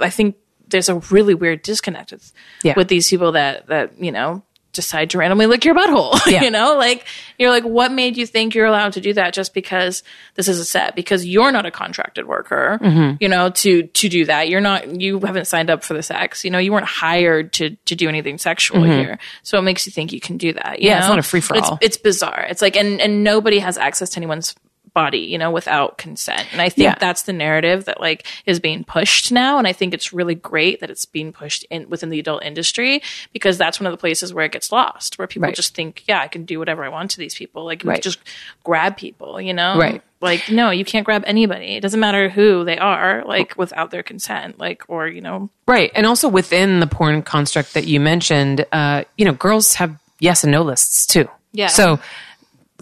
[0.00, 0.36] i think
[0.68, 2.30] there's a really weird disconnect with,
[2.62, 2.74] Yeah.
[2.76, 4.42] with these people that that you know
[4.78, 6.42] decide to randomly lick your butthole Yeah.
[6.44, 7.04] you know like
[7.36, 10.04] you're like what made you think you're allowed to do that just because
[10.36, 13.16] this is a set because you're not a contracted worker Mm-hmm.
[13.20, 16.44] you know to to do that you're not you haven't signed up for the sex
[16.44, 19.90] you know you weren't hired to to do anything sexual here so it makes you
[19.92, 20.94] think you can do that you Mm-hmm.
[20.94, 21.74] Yeah, it's not a free-for-all.
[21.82, 24.54] it's, it's bizarre it's like and and nobody has access to anyone's
[24.94, 26.94] body you know without consent and i think Yeah.
[26.98, 30.80] that's the narrative that like is being pushed now and i think it's really great
[30.80, 34.32] that it's being pushed in within the adult industry because that's one of the places
[34.32, 35.54] where it gets lost where people Right.
[35.54, 38.02] just think yeah i can do whatever i want to these people like you Right.
[38.02, 38.18] just
[38.64, 40.02] grab people you know Right.
[40.20, 44.02] like no you can't grab anybody it doesn't matter who they are like without their
[44.02, 45.92] consent like or you know Right.
[45.94, 50.42] And also within the porn construct that you mentioned, uh, you know, girls have yes
[50.42, 51.28] and no lists too.
[51.52, 51.66] Yeah.
[51.66, 52.00] So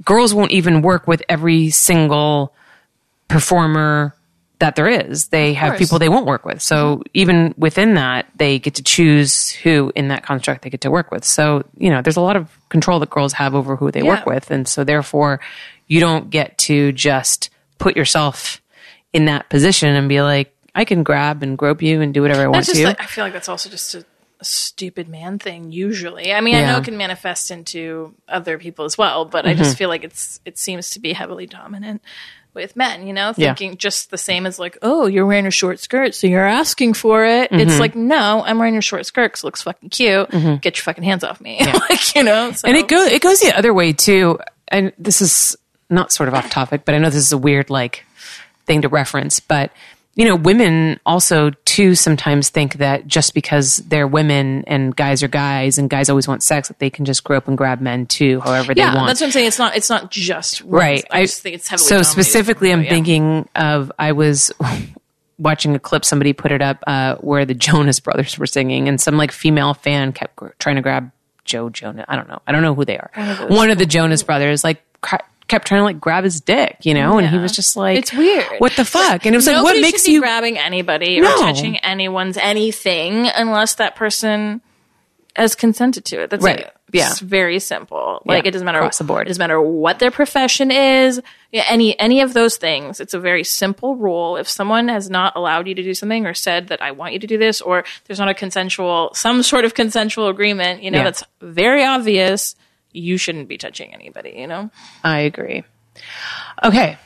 [0.05, 2.55] girls won't even work with every single
[3.29, 4.15] performer
[4.59, 5.29] that there is.
[5.29, 6.63] They have people they won't work with.
[6.63, 10.91] So even within that, they get to choose who in that construct they get to
[10.91, 11.25] work with.
[11.25, 14.25] So, you know, there's a lot of control that girls have over who they work
[14.25, 14.51] with.
[14.51, 15.41] And so therefore,
[15.87, 18.63] you don't get to just put yourself
[19.13, 22.43] in that position and be like, I can grab and grope you and do whatever
[22.43, 22.87] I want That's just to.
[22.87, 24.05] like, I feel like that's also just a,
[24.41, 26.33] a stupid man thing usually.
[26.33, 29.63] I mean, I know it can manifest into other people as well, but I Mm-hmm.
[29.63, 32.03] just feel like it's it seems to be heavily dominant
[32.53, 33.49] with men, you know, Yeah.
[33.55, 36.95] thinking just the same as like, oh, you're wearing a short skirt, so you're asking
[36.95, 37.51] for it.
[37.51, 37.61] Mm-hmm.
[37.69, 40.31] It's like, no, I'm wearing a short skirt 'cause it looks fucking cute.
[40.63, 41.61] Get your fucking hands off me.
[41.91, 42.67] like, you know, so.
[42.69, 44.39] and it goes it goes the other way too.
[44.69, 45.57] And this is
[45.91, 48.05] not sort of off topic, but I know this is a weird like
[48.67, 49.71] thing to reference, but
[50.15, 55.29] you know, women also too sometimes think that just because they're women and guys are
[55.29, 58.07] guys and guys always want sex, that they can just grow up and grab men
[58.07, 59.09] too, however they yeah, want.
[59.09, 59.47] that's what I'm saying.
[59.47, 59.77] It's not.
[59.77, 60.73] It's not just women's.
[60.73, 61.05] right.
[61.11, 61.87] I, just think it's heavily.
[61.87, 62.89] so specifically, I'm yeah.
[62.89, 64.51] thinking of I was
[65.39, 68.99] watching a clip somebody put it up uh, where the Jonas Brothers were singing, and
[68.99, 71.11] some like female fan kept gr- trying to grab
[71.45, 72.07] Joe Jonas.
[72.09, 72.41] I don't know.
[72.47, 73.11] I don't know who they are.
[73.49, 74.83] One of, the Jonas brothers, like
[75.49, 78.13] kept trying to like grab his dick, you know, and he was just like, It's
[78.13, 78.45] weird.
[78.59, 79.25] What the fuck?
[79.27, 80.21] And it was like, what makes you?
[80.21, 81.33] grabbing anybody No.
[81.33, 84.61] or touching anyone's anything unless that person
[85.37, 86.31] has consented to it.
[86.31, 86.61] That's Right.
[86.61, 86.73] it.
[86.93, 87.11] Yeah.
[87.11, 88.23] It's very simple.
[88.25, 88.49] Like Yeah.
[88.49, 89.27] it doesn't matter Across the board.
[89.27, 91.21] It doesn't matter what their profession is.
[91.53, 93.01] Yeah, any any of those things.
[93.01, 94.37] It's a very simple rule.
[94.37, 97.19] If someone has not allowed you to do something or said that I want you
[97.19, 100.99] to do this, or there's not a consensual, some sort of consensual agreement, you know,
[100.99, 101.05] Yeah.
[101.05, 102.55] that's very obvious.
[102.97, 104.35] You shouldn't be touching anybody.
[104.37, 104.71] You know.
[105.05, 105.65] I agree.
[106.63, 106.99] Okay,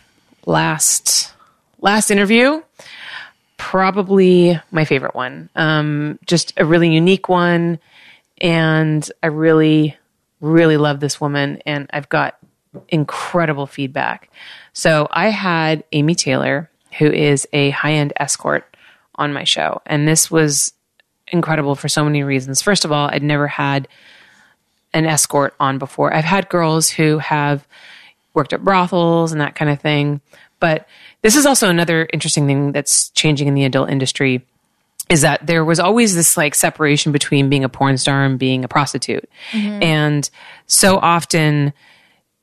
[0.46, 1.32] last
[1.80, 2.62] last interview,
[3.56, 5.48] probably my favorite one.
[5.56, 7.78] Um, just a really unique one,
[8.40, 9.96] and I really,
[10.40, 12.38] really love this woman, and I've got
[12.88, 14.30] incredible feedback.
[14.72, 18.64] So I had Amy Taylor, who is a high end escort,
[19.16, 20.72] on my show, and this was
[21.28, 22.62] incredible for so many reasons.
[22.62, 23.86] First of all, I'd never had
[24.92, 26.12] an escort on before.
[26.12, 27.66] I've had girls who have
[28.34, 30.20] worked at brothels and that kind of thing.
[30.58, 30.86] But
[31.22, 34.44] this is also another interesting thing that's changing in the adult industry
[35.08, 38.64] is that there was always this like separation between being a porn star and being
[38.64, 39.28] a prostitute.
[39.50, 39.82] Mm-hmm.
[39.82, 40.30] And
[40.66, 41.72] so often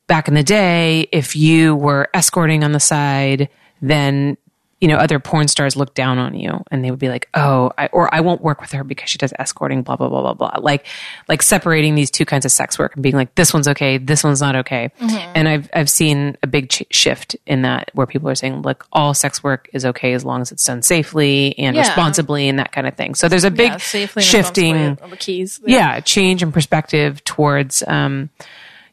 [0.08, 3.50] back in the day, if you were escorting on the side,
[3.82, 4.38] then
[4.80, 7.72] you know other porn stars look down on you and they would be like oh
[7.80, 10.34] I, or i won't work with her because she does escorting blah blah blah blah
[10.36, 10.86] blah like
[11.28, 14.24] like separating these two kinds of sex work and being like this one's okay this
[14.24, 18.30] one's not okay and i've i've seen a big ch- shift in that where people
[18.30, 21.76] are saying look all sex work is okay as long as it's done safely and
[21.76, 21.82] Yeah.
[21.82, 23.78] responsibly and that kind of thing so there's a big Yeah,
[24.22, 25.60] shifting keys.
[25.66, 28.30] yeah, change in perspective towards um,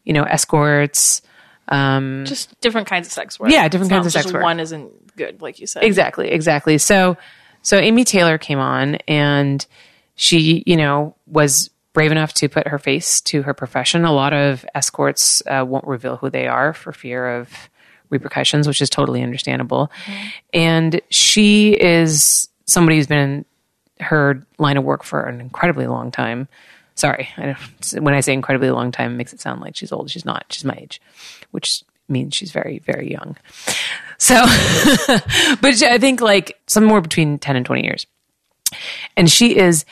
[0.04, 1.20] you know escorts.
[1.68, 3.50] Um, just different kinds of sex work.
[3.50, 4.42] Yeah, different It's kinds of sex work.
[4.42, 5.84] One isn't good, like you said.
[5.84, 6.78] exactly, exactly.
[6.78, 7.16] So,
[7.62, 9.64] so Amy Taylor came on, and
[10.14, 14.04] she, you know, was brave enough to put her face to her profession.
[14.04, 17.48] A lot of escorts uh, won't reveal who they are for fear of
[18.10, 19.90] repercussions, which is totally understandable.
[20.52, 23.44] And she is somebody who's been in
[24.00, 26.48] her line of work for an incredibly long time.
[26.94, 27.56] Sorry, I
[27.98, 30.10] when I say incredibly long time, it makes it sound like she's old.
[30.10, 30.46] She's not.
[30.50, 31.00] She's my age,
[31.50, 33.36] which means she's very, very young.
[34.18, 34.34] So,
[35.60, 38.06] but I think like somewhere between 10 and 20 years.
[39.16, 39.84] And she is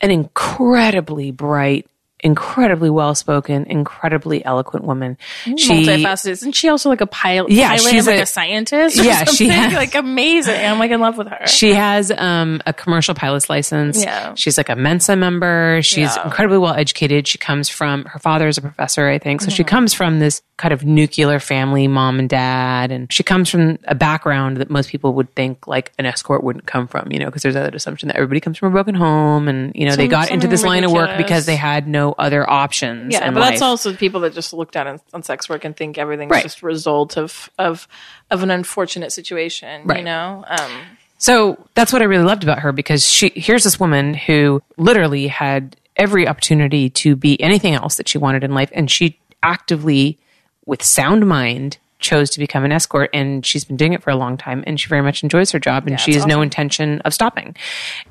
[0.00, 1.86] an incredibly bright,
[2.22, 5.18] incredibly well spoken, incredibly eloquent woman.
[5.56, 6.28] She, Multifaceted.
[6.30, 7.50] Isn't she also like a pilot?
[7.50, 8.98] Yeah, pilot she's like a- a, scientist.
[8.98, 9.50] Or Yeah, she something?
[9.50, 10.54] has- like amazing.
[10.64, 11.46] I'm like in love with her.
[11.46, 14.02] She has um, a commercial pilot's license.
[14.02, 14.34] Yeah.
[14.34, 15.80] She's like a Mensa member.
[15.82, 16.24] She's Yeah.
[16.24, 17.26] incredibly well educated.
[17.26, 19.40] She comes from, her father is a professor, I think.
[19.40, 19.54] So Mm-hmm.
[19.56, 22.92] she comes from this kind of nuclear family, mom and dad.
[22.92, 26.66] And she comes from a background that most people would think like an escort wouldn't
[26.66, 29.48] come from, you know, because there's that assumption that everybody comes from a broken home.
[29.48, 32.48] And, you know, they got into this line of work because they had no other
[32.48, 33.12] options.
[33.12, 35.98] yeah, but that's also people that just look down on, on sex work and think
[35.98, 36.42] everything's Right.
[36.42, 37.86] just a result of of
[38.30, 39.88] of an unfortunate situation.
[39.94, 40.44] You know.
[40.48, 40.70] Um,
[41.18, 45.28] So that's what I really loved about her because she here's this woman who literally
[45.28, 50.18] had every opportunity to be anything else that she wanted in life, and she actively,
[50.66, 54.16] with sound mind, chose to become an escort, and she's been doing it for a
[54.16, 57.14] long time, and she very much enjoys her job, and she has no intention of
[57.14, 57.54] stopping.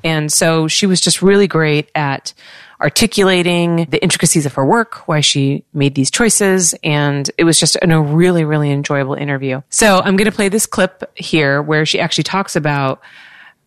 [0.02, 2.32] And so she was just really great at
[2.82, 7.76] articulating the intricacies of her work, why she made these choices, and it was just
[7.76, 9.62] an, a really, really enjoyable interview.
[9.70, 13.00] So I'm going to play this clip here where she actually talks about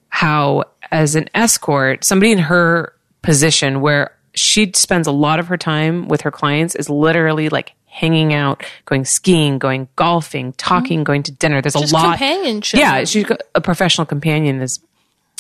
[0.10, 5.58] how, as an escort, somebody in her position where she spends a lot of her
[5.58, 11.04] time with her clients is literally like hanging out, going skiing, going golfing, talking, mm-hmm.
[11.04, 11.62] going to dinner.
[11.62, 12.80] There's Just a lot companionship.
[12.80, 14.80] Yeah, she's a professional companion is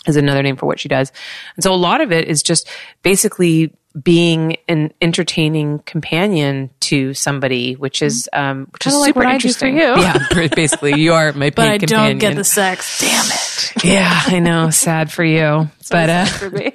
[0.07, 1.11] is another name for what she does.
[1.55, 2.67] And so a lot of it is just
[3.01, 9.19] basically being an entertaining companion to somebody, which is um, which is Kinda like super
[9.21, 9.77] what I do for interesting.
[9.77, 9.95] you.
[10.41, 12.09] Yeah, basically, you are my but paid I companion.
[12.11, 12.99] don't get the sex.
[12.99, 13.83] Damn it.
[13.85, 14.69] Yeah, I know.
[14.69, 16.73] Sad for you, but uh, For me.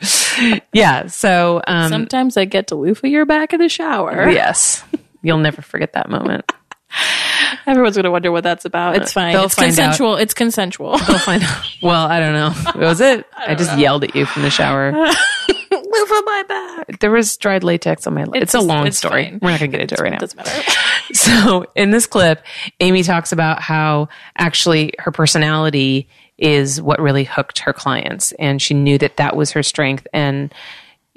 [0.73, 1.09] yeah.
[1.09, 4.31] So um, Sometimes I get to loofah your back in the shower.
[4.31, 4.83] yes,
[5.23, 6.51] you'll never forget that moment.
[7.67, 8.97] Everyone's gonna wonder what that's about.
[8.97, 9.33] It's fine.
[9.33, 9.77] They'll it's find out.
[9.77, 10.17] consensual.
[10.17, 10.99] It's consensual.
[10.99, 11.65] They'll find out.
[11.83, 12.89] Well, I don't know.
[12.89, 13.27] Was it?
[13.35, 14.93] I, just yelled at you from the shower.
[15.91, 17.01] loofah my back.
[17.01, 18.23] There was dried latex on my.
[18.23, 19.31] It's, It's a long it's story.
[19.31, 19.39] fine.
[19.41, 20.19] We're not going to get into it right now.
[20.19, 20.73] Doesn't matter.
[21.13, 22.45] So in this clip,
[22.79, 28.75] Amy talks about how actually her personality is what really hooked her clients, and she
[28.75, 30.07] knew that that was her strength.
[30.13, 30.55] And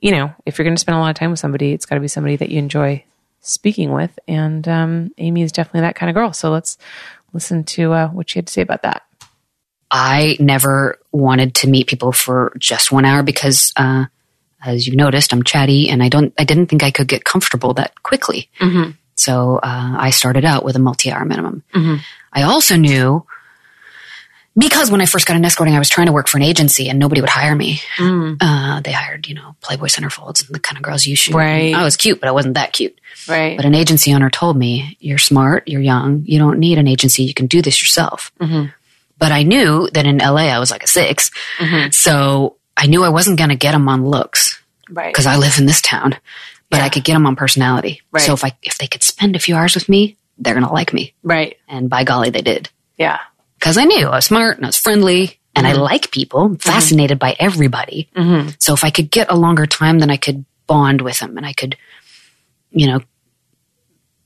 [0.01, 1.95] you know, if you're going to spend a lot of time with somebody, it's got
[1.95, 3.03] to be somebody that you enjoy
[3.43, 4.17] speaking with.
[4.27, 6.33] And um, Amy is definitely that kind of girl.
[6.33, 6.79] So let's
[7.33, 9.03] listen to uh, what she had to say about that.
[9.91, 14.05] I never wanted to meet people for just one hour because uh,
[14.65, 16.33] as you noticed, I'm chatty, and I don't.
[16.39, 18.49] I didn't think I could get comfortable that quickly.
[19.15, 21.61] So uh, I started out with a multi-hour minimum.
[22.31, 23.23] I also knew
[24.57, 26.89] because when I first got in escorting, I was trying to work for an agency
[26.89, 27.81] and nobody would hire me.
[27.97, 28.37] Mm.
[28.39, 31.33] Uh, they hired, you know, Playboy centerfolds and the kind of girls you shoot.
[31.33, 31.73] Right.
[31.73, 32.97] I was cute, but I wasn't that cute.
[33.27, 33.55] Right.
[33.55, 37.23] But an agency owner told me, "You're smart, you're young, you don't need an agency.
[37.23, 38.69] You can do this yourself." Mm-hmm.
[39.17, 41.91] But I knew that in LA I was like a 6 mm-hmm.
[41.91, 45.13] so I knew I wasn't going to get them on looks right.
[45.13, 46.17] because I live in this town.
[46.69, 46.85] But Yeah.
[46.85, 48.01] I could get them on personality.
[48.11, 48.23] Right.
[48.23, 50.73] So if I if they could spend a few hours with me, they're going to
[50.73, 51.13] like me.
[51.23, 51.57] Right.
[51.67, 53.19] And by golly, they did Yeah.
[53.63, 55.83] Because I knew I was smart and I was friendly and I mm-hmm.
[55.83, 58.09] like people, I'm fascinated by everybody.
[58.13, 58.49] Mm-hmm.
[58.59, 61.45] So if I could get a longer time, then I could bond with them and
[61.45, 61.77] I could,
[62.71, 62.99] you know,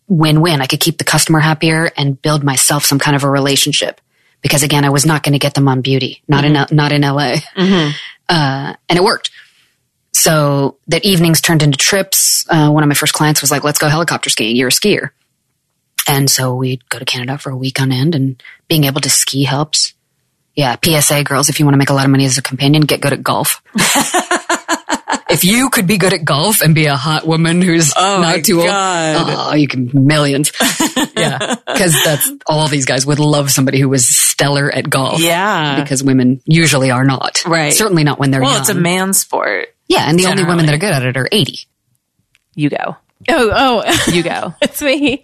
[0.07, 0.59] win win.
[0.59, 4.01] I could keep the customer happier and build myself some kind of a relationship.
[4.41, 7.01] Because again, I was not going to get them on beauty, not in not in
[7.01, 7.91] LA, uh,
[8.89, 9.29] and it worked.
[10.13, 12.43] So that evenings turned into trips.
[12.49, 14.55] Uh, one of my first clients was like, "Let's go helicopter skiing.
[14.55, 15.11] You're a skier."
[16.07, 19.09] And so we'd go to Canada for a week on end, and being able to
[19.09, 19.93] ski helps.
[20.55, 22.81] Yeah, PSA girls, if you want to make a lot of money as a companion,
[22.83, 23.61] get good at golf.
[25.29, 28.43] if you could be good at golf and be a hot woman who's oh not
[28.43, 30.51] too old, oh, you can millions.
[31.15, 35.21] yeah, because that's all these guys would love somebody who was stellar at golf.
[35.21, 35.81] Yeah.
[35.81, 37.43] because women usually are not.
[37.45, 37.73] Right.
[37.73, 38.61] certainly not when they're Well, young.
[38.61, 39.67] it's a man sport.
[39.87, 41.59] yeah, and the only women that are good at it are eighty.
[42.55, 42.97] You go.
[43.29, 44.53] Oh, oh, You go.
[44.61, 45.23] it's me.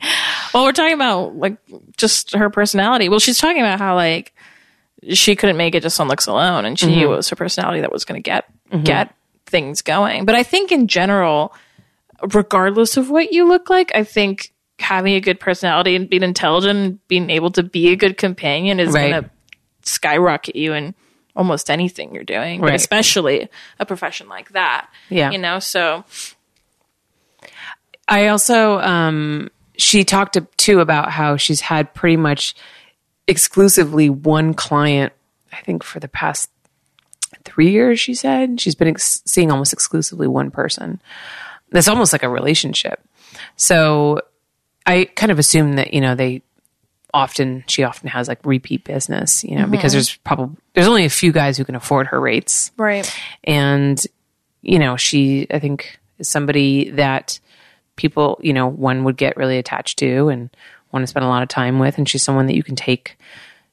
[0.54, 1.58] Well, we're talking about like
[1.98, 3.10] just her personality.
[3.10, 4.34] Well, she's talking about how like
[5.10, 7.82] she couldn't make it just on looks alone, and she knew it was her personality
[7.82, 8.84] that was going to get mm-hmm.
[8.84, 9.14] get
[9.46, 10.26] things going.
[10.26, 11.54] But I think in general,
[12.34, 16.80] regardless of what you look like, I think having a good personality and being intelligent,
[16.80, 19.12] and being able to be a good companion is Right.
[19.12, 19.30] going to
[19.84, 20.96] skyrocket you in
[21.36, 22.76] almost anything you're doing, but Right.
[22.76, 24.88] especially a profession like that.
[25.10, 25.32] Yeah.
[25.32, 26.04] you know, so
[28.08, 32.56] I also, um, she talked to, too about how she's had pretty much
[33.28, 35.14] exclusively one client,
[35.52, 36.50] I think for the past
[37.46, 38.60] three years, she said.
[38.60, 41.02] She's been ex- seeing almost exclusively one person.
[41.72, 43.00] It's almost like a relationship.
[43.56, 44.22] So
[44.86, 46.44] I kind of assume that, you know, they
[47.14, 51.10] often, she often has like repeat business, you know, because there's probably, there's only a
[51.10, 53.12] few guys who can afford her rates right.
[53.44, 54.06] and
[54.64, 57.40] you know she i think is somebody that
[57.96, 60.50] people you know one would get really attached to and
[60.92, 63.18] want to spend a lot of time with and she's someone that you can take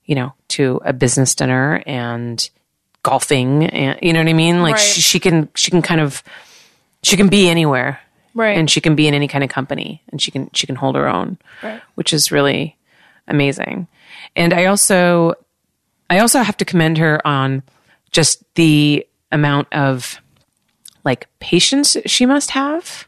[0.04, 2.50] you know to a business dinner and
[3.02, 4.80] golfing and you know what i mean like Right.
[4.82, 6.22] she, she can she can kind of
[7.02, 8.00] she can be anywhere
[8.34, 8.56] Right.
[8.58, 10.96] and she can be in any kind of company and she can she can hold
[10.96, 11.80] her own Right.
[11.94, 12.76] which is really
[13.26, 13.86] amazing
[14.36, 15.34] and i also
[16.10, 17.62] i also have to commend her on
[18.12, 20.20] just the amount of
[21.04, 23.06] like patience she must have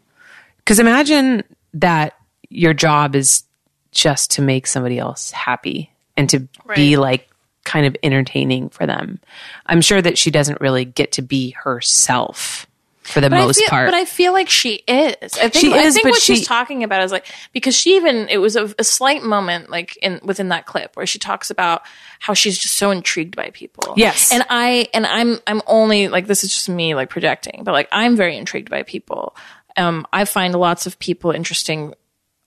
[0.64, 1.42] because imagine
[1.74, 2.14] that
[2.48, 3.44] your job is
[3.92, 7.28] just to make somebody else happy and to be like
[7.64, 9.20] kind of entertaining for them
[9.66, 12.66] i'm sure that she doesn't really get to be herself
[13.02, 15.16] for the But most feel, part But I feel like she is.
[15.34, 17.96] I think, She I is, think what she- she's talking about is like because she
[17.96, 21.50] even it was a, a slight moment like in within that clip where she talks
[21.50, 21.82] about
[22.20, 23.94] how she's just so intrigued by people.
[23.96, 24.30] Yes.
[24.30, 27.88] and I and I'm I'm only like this is just me like projecting, but like
[27.90, 29.34] I'm very intrigued by people.
[29.76, 31.94] Um, I find lots of people interesting.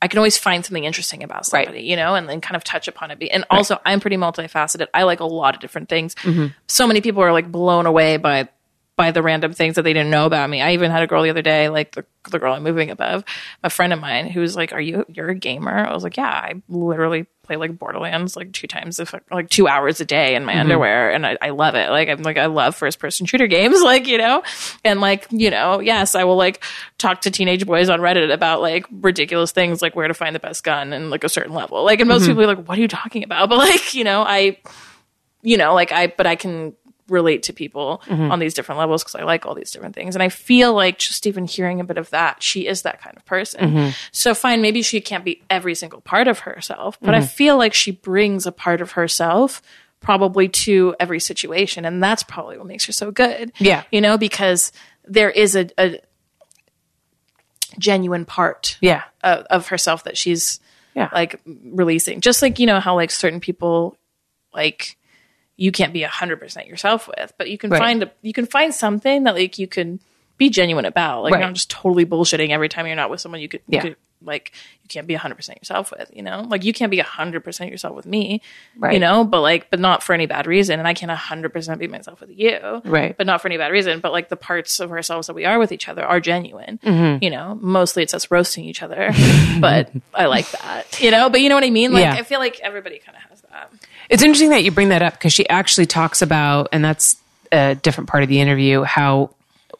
[0.01, 2.87] I can always find something interesting about somebody, you know, and then kind of touch
[2.87, 3.21] upon it.
[3.31, 4.87] And also, I'm pretty multifaceted.
[4.93, 6.15] I like a lot of different things.
[6.15, 6.47] Mm-hmm.
[6.67, 8.49] So many people are like blown away by
[8.95, 10.61] by the random things that they didn't know about me.
[10.61, 13.25] I even had a girl the other day, like the, the girl I'm moving above,
[13.63, 16.15] a friend of mine who was like, "Are you you're a gamer?" I was like,
[16.17, 20.35] "Yeah, I literally play like Borderlands like two times if like two hours a day
[20.35, 20.61] in my mm-hmm.
[20.61, 21.89] underwear, and I, I love it.
[21.89, 24.43] Like I'm like I love first person shooter games, like you know,
[24.85, 26.63] and like you know, yes, I will like
[26.97, 30.39] talk to teenage boys on Reddit about like ridiculous things like where to find the
[30.39, 31.83] best gun and like a certain level.
[31.83, 32.31] Like, and most mm-hmm.
[32.31, 34.57] people are like, "What are you talking about?" But like you know, I
[35.41, 36.73] you know, like I, but I can
[37.07, 38.31] relate to people mm-hmm.
[38.31, 40.15] on these different levels because I like all these different things.
[40.15, 43.15] And I feel like just even hearing a bit of that, she is that kind
[43.15, 43.69] of person.
[43.69, 43.89] Mm-hmm.
[44.11, 47.27] So fine, maybe she can't be every single part of herself, but I mm-hmm.
[47.27, 49.61] feel like she brings a part of herself
[49.99, 51.85] probably to every situation.
[51.85, 53.51] And that's probably what makes her so good.
[53.59, 53.83] Yeah.
[53.91, 54.71] You know, because
[55.05, 55.99] there is a, a
[57.77, 60.59] genuine part yeah of, of herself that she's
[60.93, 61.09] Yeah.
[61.11, 63.97] like releasing just like you know how like certain people
[64.53, 64.97] like
[65.57, 67.79] you can't be 100% yourself with but you can Right.
[67.79, 69.99] find a, you can find something that like you can
[70.37, 71.41] be genuine about like Right.
[71.41, 73.77] not just totally bullshitting every time you're not with someone you could, Yeah.
[73.83, 76.45] you could like you can't be 100% yourself with, you know?
[76.47, 78.41] Like you can't be 100% yourself with me,
[78.77, 78.93] Right.
[78.93, 81.87] you know, but like but not for any bad reason and I can't 100% be
[81.87, 82.81] myself with you.
[82.85, 83.15] Right.
[83.15, 85.59] But not for any bad reason, but like the parts of ourselves that we are
[85.59, 86.79] with each other are genuine.
[86.83, 87.23] Mm-hmm.
[87.23, 89.11] You know, mostly it's us roasting each other,
[89.59, 90.99] but I like that.
[91.01, 91.93] You know, but you know what I mean?
[91.93, 92.13] Like Yeah.
[92.15, 93.71] I feel like everybody kind of has that.
[94.09, 97.17] It's interesting that you bring that up because she actually talks about, and that's
[97.51, 99.31] a different part of the interview, how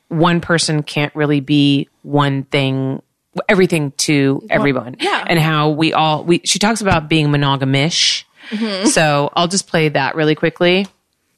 [0.07, 3.01] one person can't really be one thing,
[3.49, 4.97] everything to everyone.
[4.99, 5.23] yeah.
[5.28, 8.23] And how we all, we, she talks about being monogamish.
[8.86, 10.88] So I'll just play that really quickly.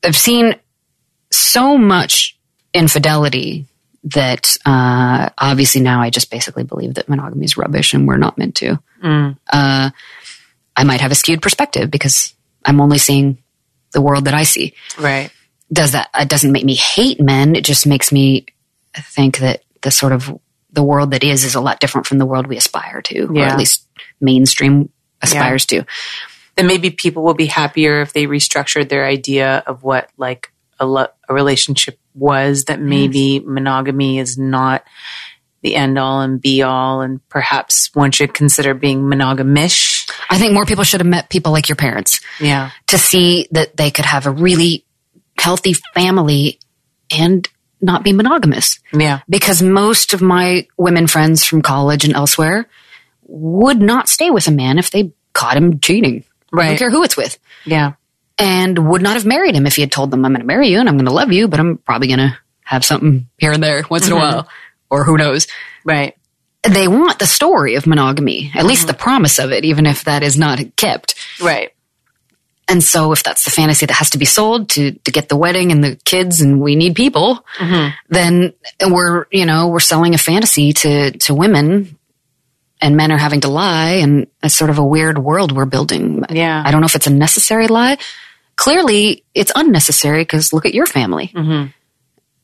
[0.04, 0.56] I've seen
[1.32, 2.38] so much
[2.74, 3.66] infidelity
[4.04, 8.38] that uh, obviously now I just basically believe that monogamy is rubbish and we're not
[8.38, 8.80] meant to.
[9.52, 9.90] Uh,
[10.76, 12.34] I might have a skewed perspective because
[12.68, 13.38] I'm only seeing
[13.94, 14.76] the world that I see.
[15.00, 15.32] Right.
[15.74, 16.10] Does that?
[16.14, 17.56] It doesn't make me hate men.
[17.56, 18.46] It just makes me
[18.96, 20.38] think that the sort of
[20.72, 23.40] the world that is is a lot different from the world we aspire to, or
[23.40, 23.88] at least
[24.22, 24.90] mainstream
[25.22, 25.84] aspires to.
[26.56, 30.86] Then maybe people will be happier if they restructured their idea of what like a,
[30.86, 32.84] lo- a relationship was, that mm.
[32.84, 34.84] maybe monogamy is not
[35.62, 40.10] the end all and be all, and perhaps one should consider being monogamish.
[40.30, 42.20] I think more people should have met people like your parents.
[42.40, 42.72] Yeah.
[42.88, 44.86] to see that they could have a really
[45.38, 46.60] healthy family
[47.12, 47.48] and
[47.82, 48.80] not be monogamous.
[48.94, 49.22] Yeah.
[49.30, 52.68] Because most of my women friends from college and elsewhere
[53.28, 56.24] would not stay with a man if they caught him cheating.
[56.54, 56.68] I Right.
[56.70, 57.38] don't care who it's with.
[57.66, 57.94] Yeah.
[58.38, 60.70] And would not have married him if he had told them, I'm going to marry
[60.70, 63.52] you and I'm going to love you, but I'm probably going to have something here
[63.52, 64.36] and there once in a mm-hmm.
[64.36, 64.50] while.
[64.90, 65.48] Or who knows.
[65.84, 66.16] Right.
[66.64, 69.02] They want the story of monogamy, at least the mm-hmm.
[69.02, 71.16] promise of it, even if that is not kept.
[71.42, 71.72] Right.
[72.68, 75.38] And so if that's the fantasy that has to be sold to, to get the
[75.38, 77.96] wedding and the kids and we need people, mm-hmm.
[78.10, 78.54] then
[78.86, 81.98] we're, you know, we're selling a fantasy to, to women
[82.82, 86.26] and men are having to lie and it's sort of a weird world we're building.
[86.30, 86.62] Yeah.
[86.66, 87.98] I don't know if it's a necessary lie.
[88.58, 91.32] Clearly it's unnecessary because look at your family.
[91.36, 91.42] But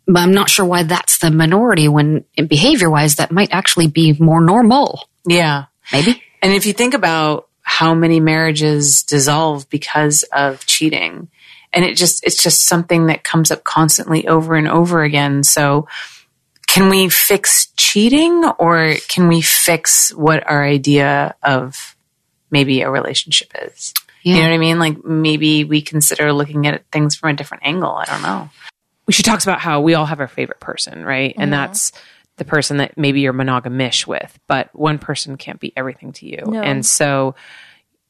[0.08, 4.42] I'm not sure why that's the minority when behavior wise that might actually be more
[4.42, 5.08] normal.
[5.26, 5.66] Yeah.
[5.92, 6.22] Maybe.
[6.42, 11.30] And if you think about how many marriages dissolve because of cheating,
[11.72, 15.44] and it just it's just something that comes up constantly over and over again.
[15.44, 15.88] So
[16.68, 21.96] can we fix cheating or can we fix what our idea of
[22.52, 23.94] maybe a relationship is?
[24.22, 24.80] You know what I mean?
[24.80, 27.92] Like maybe we consider looking at things from a different angle.
[27.92, 28.50] I don't know.
[29.10, 31.34] She talks about how we all have our favorite person, right?
[31.38, 31.92] And that's
[32.38, 36.40] the person that maybe you're monogamish with, but one person can't be everything to you.
[36.64, 37.36] And so,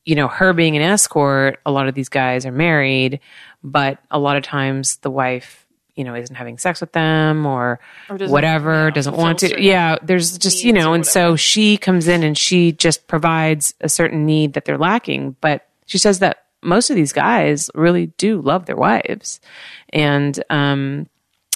[0.05, 3.19] you know, her being an escort, a lot of these guys are married,
[3.63, 5.65] but a lot of times the wife,
[5.95, 7.79] you know, isn't having sex with them or,
[8.09, 9.61] Or doesn't- whatever, yeah, doesn't want to.
[9.61, 13.89] Yeah, there's just, you know, and so she comes in and she just provides a
[13.89, 15.35] certain need that they're lacking.
[15.41, 19.39] But she says that most of these guys really do love their wives.
[19.91, 21.07] And, um,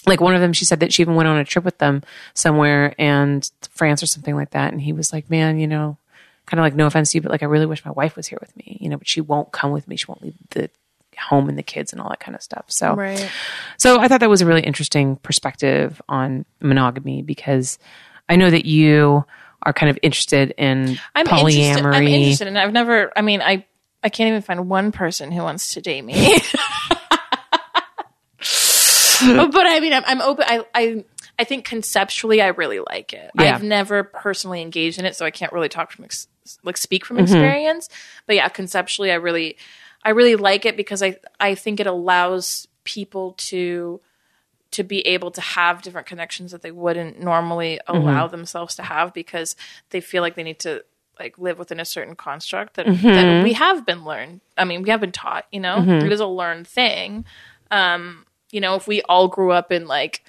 [0.06, 2.02] like one of them, she said that she even went on a trip with them
[2.34, 4.72] somewhere and France or something like that.
[4.72, 5.98] And he was like, man, you know,
[6.46, 8.28] kind of like, no offense to you, but like, I really wish my wife was
[8.28, 9.98] here with me, you know, but she won't come with me.
[9.98, 10.70] She won't leave the
[11.18, 12.66] home and the kids and all that kind of stuff.
[12.68, 13.30] So, Right.
[13.78, 17.78] so I thought that was a really interesting perspective on monogamy because
[18.30, 19.26] I know that you
[19.64, 21.56] are kind of interested in I'm polyamory.
[21.56, 23.12] Interested, I'm interested, and I've never.
[23.18, 23.66] I mean, I
[24.08, 26.16] I can't even find one person who wants to date me.
[29.20, 30.46] but I mean, I'm, I'm open.
[30.48, 31.04] I, I
[31.38, 33.32] I think conceptually, I really like it.
[33.36, 33.56] Yeah.
[33.56, 36.30] I've never personally engaged in it, so I can't really talk from ex-
[36.64, 37.26] like speak from Mm-hmm.
[37.26, 37.90] experience.
[38.26, 39.58] But yeah, conceptually, I really
[40.04, 44.00] I really like it because I I think it allows people to
[44.72, 49.14] to be able to have different connections that they wouldn't normally allow themselves to have
[49.14, 49.56] because
[49.90, 50.84] they feel like they need to
[51.20, 54.42] like live within a certain construct that, that we have been learned.
[54.58, 57.26] I mean, we have been taught, you know, it is a learned thing.
[57.72, 60.24] Um, you know, if we all grew up in like,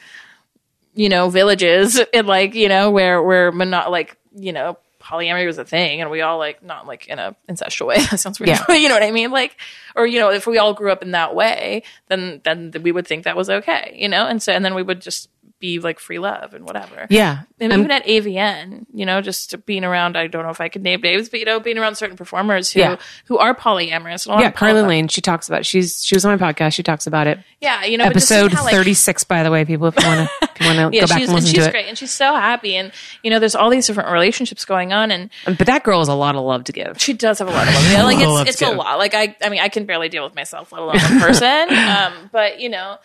[0.94, 5.58] you know, villages and like, you know, where, where mono- like, you know, polyamory was
[5.58, 7.98] a thing and we all like, not like in a incestual way.
[8.10, 8.58] that sounds weird.
[8.68, 8.74] Yeah.
[8.74, 9.30] you know what I mean?
[9.30, 9.56] Like,
[9.94, 13.06] or, you know, if we all grew up in that way, then, then we would
[13.06, 14.26] think that was okay, you know?
[14.26, 15.28] And so, and then we would just
[15.60, 17.06] be like free love and whatever.
[17.10, 17.40] yeah.
[17.58, 20.68] And Um, even at AVN, you know, just being around, I don't know if I
[20.68, 22.96] could name names, but you know, being around certain performers who Yeah.
[23.26, 24.26] who are polyamorous.
[24.26, 26.74] And a yeah, of Carly Lane, she talks about she's she was on my podcast.
[26.74, 27.38] She talks about it.
[27.60, 29.98] Yeah, you know, but just Episode how, like, thirty six, by the way, people, if
[30.00, 31.64] you want to if you want to Yeah, go back she's and and listen she's
[31.64, 31.72] to it.
[31.72, 32.92] great, and she's so happy, and
[33.24, 36.14] you know, there's all these different relationships going on, and But that girl has a
[36.14, 37.00] lot of love to give.
[37.00, 37.90] she does have a lot of love.
[37.92, 38.98] Yeah, like it's it's a lot.
[38.98, 41.74] Like I, I mean, I can barely deal with myself, let alone a person.
[41.76, 42.98] um, but you know, y-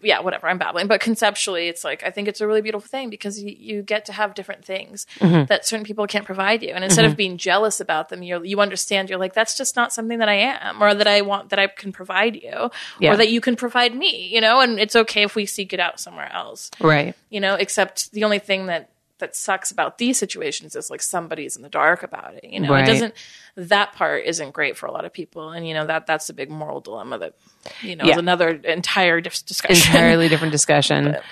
[0.00, 0.48] yeah, whatever.
[0.48, 3.54] I'm babbling, but conceptually, it's like I think it's a really beautiful thing because you,
[3.58, 5.44] you get to have different things Mm-hmm.
[5.46, 8.60] that certain people can't provide you, and instead of being jealous about them, you you
[8.60, 9.08] understand.
[9.10, 11.66] You're like, that's just not something that I am, or that I want that I
[11.66, 12.70] can provide you,
[13.00, 13.12] Yeah.
[13.12, 14.28] or that you can provide me.
[14.28, 16.70] You know, and it's okay if we seek it out somewhere else.
[16.80, 17.14] Right.
[17.30, 21.56] You know, except the only thing that that sucks about these situations is like somebody's
[21.56, 22.44] in the dark about it.
[22.44, 22.82] You know, Right.
[22.82, 23.14] it doesn't.
[23.56, 26.32] That part isn't great for a lot of people, and you know that that's the
[26.32, 27.34] big moral dilemma that
[27.82, 28.12] you know Yeah.
[28.12, 29.92] is another entire dis- discussion.
[29.94, 31.16] entirely different discussion.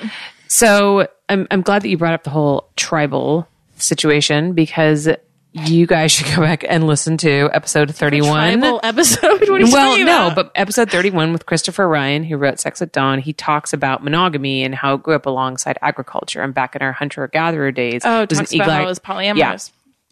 [0.49, 5.09] So I'm I'm glad that you brought up the whole tribal situation because
[5.53, 8.63] you guys should go back and listen to episode 31.
[8.83, 9.23] Episode.
[9.49, 10.35] What are you well, no, about?
[10.35, 14.65] but episode 31 with Christopher Ryan, who wrote Sex at Dawn, he talks about monogamy
[14.65, 16.41] and how it grew up alongside agriculture.
[16.43, 18.83] And back in our hunter gatherer days, oh, it was an talks about egli- how
[18.83, 19.37] it was polyamorous.
[19.37, 19.57] Yeah.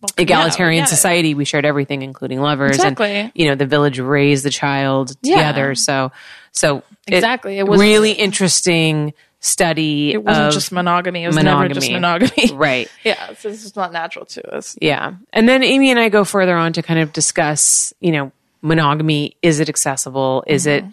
[0.02, 2.76] Well, egalitarian yeah, society, we shared everything, including lovers.
[2.76, 3.10] Exactly.
[3.10, 5.36] And, you know, the village raised the child Yeah.
[5.36, 5.74] together.
[5.74, 6.12] So,
[6.52, 7.58] so Exactly.
[7.58, 10.12] It wasn't- really interesting study.
[10.12, 11.24] It wasn't just monogamy.
[11.24, 12.52] It was never just monogamy.
[12.52, 12.90] right.
[13.04, 14.76] yeah, so this is not natural to us.
[14.80, 15.14] Yeah.
[15.32, 18.32] And then Amy and I go further on to kind of discuss, you know,
[18.62, 19.36] monogamy.
[19.42, 20.44] Is it accessible?
[20.46, 20.84] Is it,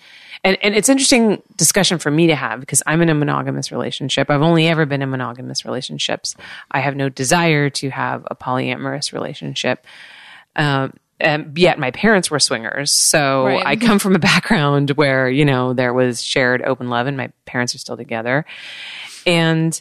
[0.44, 4.30] and, and it's interesting discussion for me to have because I'm in a monogamous relationship.
[4.30, 6.36] I've only ever been in monogamous relationships.
[6.72, 9.86] I have no desire to have a polyamorous relationship.
[10.56, 10.94] Um,
[11.24, 12.92] um, yet my parents were swingers.
[12.92, 13.66] So Right.
[13.66, 17.32] I come from a background where, you know, there was shared open love and my
[17.46, 18.46] parents are still together.
[19.26, 19.80] And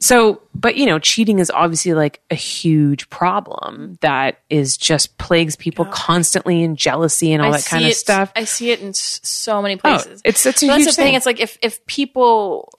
[0.00, 5.54] so, but you know, cheating is obviously like a huge problem that is just plagues
[5.54, 8.32] people constantly and jealousy and all I that kind of it- stuff.
[8.34, 10.20] I see it in so many places.
[10.24, 11.06] Oh, it's- it's a But huge that's the thing.
[11.10, 11.14] thing.
[11.14, 12.72] It's like if if people,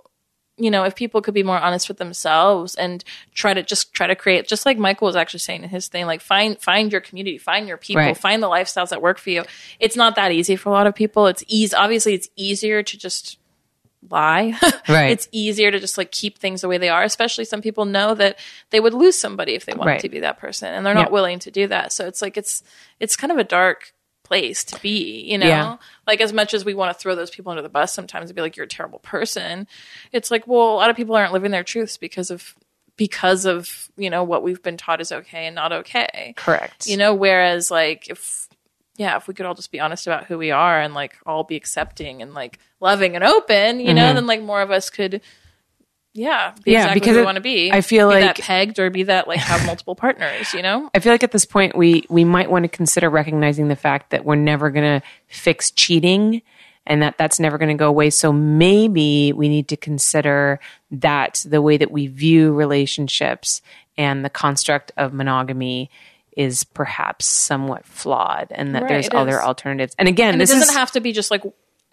[0.57, 4.05] you know, if people could be more honest with themselves and try to just try
[4.05, 7.01] to create, just like Michael was actually saying in his thing, like find find your
[7.01, 8.15] community, find your people, Right.
[8.17, 9.43] find the lifestyles that work for you.
[9.79, 11.25] It's not that easy for a lot of people.
[11.27, 11.75] It's easy.
[11.75, 13.37] Obviously, it's easier to just
[14.09, 14.53] lie.
[14.89, 15.11] Right.
[15.11, 18.13] it's easier to just like keep things the way they are, especially some people know
[18.15, 18.37] that
[18.69, 20.01] they would lose somebody if they wanted Right.
[20.01, 21.13] to be that person and they're not Yeah.
[21.13, 21.93] willing to do that.
[21.93, 22.61] So it's like it's
[22.99, 23.93] it's kind of a dark
[24.33, 25.47] place to be, you know?
[25.47, 25.77] Yeah.
[26.07, 28.35] Like as much as we want to throw those people under the bus sometimes and
[28.35, 29.67] be like, You're a terrible person,
[30.11, 32.55] it's like, well, a lot of people aren't living their truths because of
[32.95, 36.33] because of, you know, what we've been taught is okay and not okay.
[36.37, 36.87] Correct.
[36.87, 38.47] You know, whereas like if
[38.95, 41.43] yeah, if we could all just be honest about who we are and like all
[41.43, 44.15] be accepting and like loving and open, you know, mm-hmm.
[44.15, 45.21] then like more of us could,
[46.13, 46.71] yeah, be.
[46.71, 47.71] Yeah, exactly because it- we want to be.
[47.71, 50.89] I feel be like- that pegged or be that like have multiple partners, you know?
[50.93, 54.11] I feel like at this point we we might want to consider recognizing the fact
[54.11, 56.41] that we're never going to fix cheating
[56.85, 58.09] and that that's never going to go away.
[58.09, 60.59] So maybe we need to consider
[60.91, 63.61] that the way that we view relationships
[63.97, 65.89] and the construct of monogamy
[66.35, 69.45] is perhaps somewhat flawed and that Right, there's other is.
[69.45, 69.95] alternatives.
[69.99, 71.43] And again, And this it doesn't is have to be just like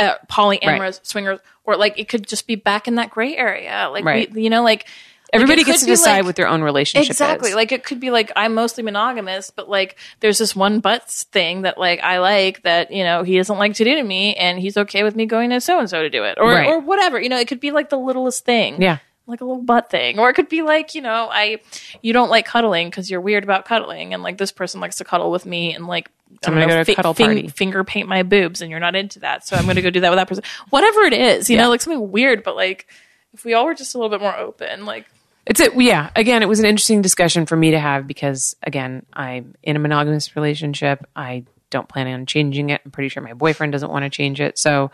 [0.01, 1.07] uh, polyamorous Right.
[1.07, 3.89] swingers, or like it could just be back in that gray area.
[3.93, 4.33] Like, Right.
[4.33, 4.87] we, you know, like
[5.33, 7.51] everybody like, gets to decide like- what their own relationship Exactly.
[7.51, 7.55] is.
[7.55, 11.63] Like it could be like I'm mostly monogamous, but like there's this one butts thing
[11.63, 14.59] that like I like that you know he doesn't like to do to me, and
[14.59, 16.67] he's okay with me going to so and so to do it, or Right.
[16.67, 17.21] or whatever.
[17.21, 18.81] You know, it could be like the littlest thing.
[18.83, 18.99] Yeah.
[19.31, 21.61] Like a little butt thing, or it could be like you know, I
[22.03, 25.05] you don't like cuddling because you're weird about cuddling, and like this person likes to
[25.05, 26.11] cuddle with me, and like
[26.43, 27.49] So I'm gonna don't go to a cuddle party.
[27.49, 30.01] finger paint my boobs, and you're not into that, so I'm going to go do
[30.01, 30.45] that with that person.
[30.71, 31.63] Whatever it is, you Yeah.
[31.63, 32.87] know, like something weird, but like
[33.33, 35.07] if we all were just a little bit more open, like
[35.47, 35.73] It's it.
[35.81, 36.11] Yeah.
[36.17, 39.79] Again, it was an interesting discussion for me to have because, again, I'm in a
[39.79, 41.07] monogamous relationship.
[41.15, 42.81] I don't plan on changing it.
[42.85, 44.59] I'm pretty sure my boyfriend doesn't want to change it.
[44.59, 44.91] So,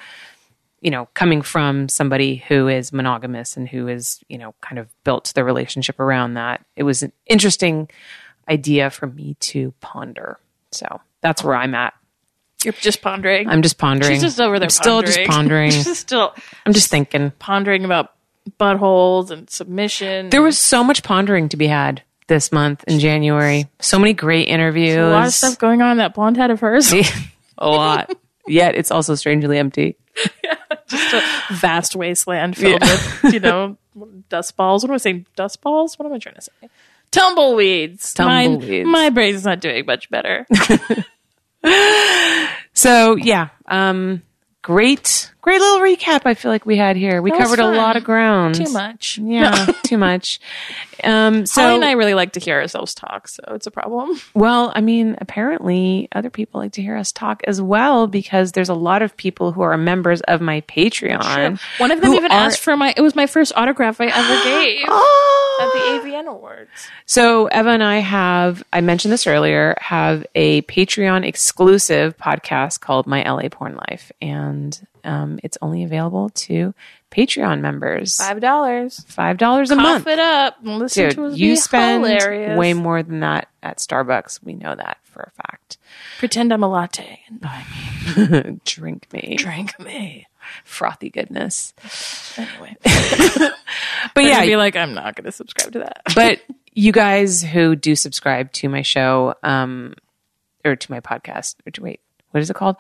[0.87, 4.87] you know, coming from somebody who is monogamous and who is, you know, kind of
[5.03, 7.91] built their relationship around that, it was an interesting
[8.49, 10.39] idea for me to ponder.
[10.71, 11.93] So that's where I'm at.
[12.63, 13.49] you're just pondering.
[13.49, 14.13] I'm just pondering.
[14.13, 15.71] She's just over there I'm still just pondering.
[15.73, 16.33] She's still
[16.65, 17.33] I'm just thinking.
[17.41, 18.13] pondering about
[18.61, 20.31] buttholes and submission.
[20.31, 23.69] There was so much pondering to be had this month in January.
[23.81, 24.99] So many great interviews.
[24.99, 26.93] a lot of stuff going on in that blonde head of hers.
[27.59, 28.15] a lot.
[28.47, 29.97] Yet it's also strangely empty.
[30.89, 31.23] Just a
[31.55, 33.77] vast wasteland filled with, you know,
[34.29, 34.83] dust balls.
[34.83, 35.27] What am I saying?
[35.37, 35.99] Dust balls?
[35.99, 36.69] What am I trying to say?
[37.11, 38.15] Tumbleweeds.
[38.15, 38.87] Tumbleweeds.
[38.87, 40.47] Mine, my brain's not doing much better.
[42.77, 44.23] So yeah, um,
[44.67, 46.23] great, great little recap.
[46.25, 47.23] I feel like we had here.
[47.23, 48.57] We covered a lot of ground.
[48.57, 49.17] Too much.
[49.17, 50.41] Yeah, too much.
[51.05, 54.21] Um, so Holly and I really like to hear ourselves talk, so it's a problem.
[54.35, 58.69] Well, I mean, apparently other people like to hear us talk as well because there's
[58.69, 61.61] a lot of people who are members of my Patreon.
[61.79, 62.93] One of them even are- asked for my.
[62.97, 65.46] It was my first autograph I ever gave Oh!
[65.61, 66.71] At the AVN Awards.
[67.07, 73.07] So Eva and I have, I mentioned this earlier, have a Patreon exclusive podcast called
[73.07, 74.13] My LA Porn Life.
[74.21, 76.75] And um, it's only available to
[77.11, 78.17] Patreon members.
[78.17, 79.05] Five dollars.
[79.07, 80.07] Five dollars a Cough month.
[80.09, 80.57] it up.
[80.63, 82.59] Listen to Dude, us you spend hilarious.
[82.59, 84.43] way more than that at Starbucks.
[84.43, 85.79] We know that for a fact.
[86.19, 87.65] Pretend I'm a latte and buy
[88.17, 88.61] me.
[88.65, 89.37] Drink me.
[89.39, 90.27] drink me.
[90.65, 91.73] Frothy goodness.
[92.37, 92.77] Anyway,
[94.15, 96.03] But yeah, be like, I'm not going to subscribe to that.
[96.15, 96.41] but
[96.73, 99.95] you guys who do subscribe to my show, um,
[100.65, 102.77] or to my podcast, or to wait, what is it called?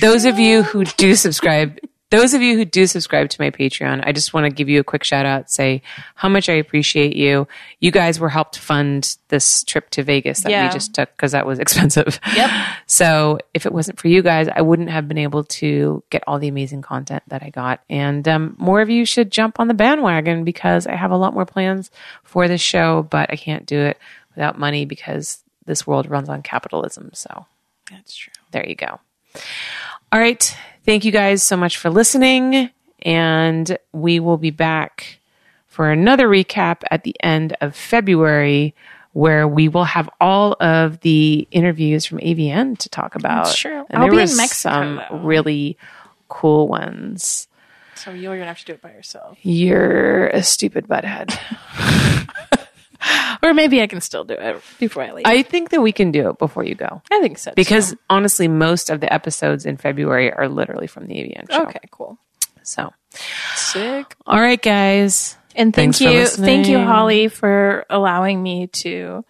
[0.00, 1.78] Those of you who do subscribe,
[2.10, 4.78] those of you who do subscribe to my Patreon, I just want to give you
[4.78, 5.82] a quick shout out, say
[6.14, 7.48] how much I appreciate you.
[7.80, 10.68] You guys were helped fund this trip to Vegas that Yeah.
[10.68, 12.20] we just took because that was expensive.
[12.36, 12.50] Yep.
[12.86, 16.38] So if it wasn't for you guys, I wouldn't have been able to get all
[16.38, 17.80] the amazing content that I got.
[17.90, 21.34] And um, more of you should jump on the bandwagon because I have a lot
[21.34, 21.90] more plans
[22.22, 23.98] for this show, but I can't do it
[24.36, 27.10] without money because this world runs on capitalism.
[27.14, 27.46] So
[27.90, 28.32] That's true.
[28.52, 29.00] there you go.
[30.12, 30.56] All right.
[30.84, 32.70] Thank you guys so much for listening.
[33.02, 35.18] And we will be back
[35.66, 38.74] for another recap at the end of February
[39.12, 43.48] where we will have all of the interviews from AVN to talk about.
[43.48, 43.86] Sure.
[43.88, 45.18] And I'll there be in Mexico, some though.
[45.18, 45.78] really
[46.28, 47.48] cool ones.
[47.94, 49.38] So you're going to have to do it by yourself.
[49.42, 51.38] You're a stupid butthead.
[53.42, 55.26] Or maybe I can still do it before I leave.
[55.26, 57.02] I, think that we can do it before you go.
[57.10, 57.52] I think so.
[57.54, 61.62] Because honestly, most of the episodes in February are literally from the AVN show.
[61.64, 62.18] okay, cool.
[62.62, 62.92] So,
[63.54, 64.14] Sick.
[64.26, 65.36] all right, guys.
[65.54, 66.78] And thank you, thank you.
[66.78, 69.24] Holly, for allowing me to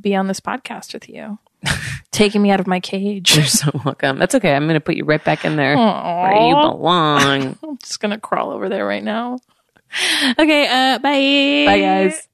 [0.00, 1.38] be on this podcast with you,
[2.10, 3.34] taking me out of my cage.
[3.36, 4.18] You're so welcome.
[4.18, 4.54] That's okay.
[4.54, 7.56] I'm going to put you right back in there where you belong.
[7.62, 9.38] I'm just gonna crawl over there right now.
[10.38, 11.64] Okay, uh, bye.
[11.66, 12.28] Bye, guys.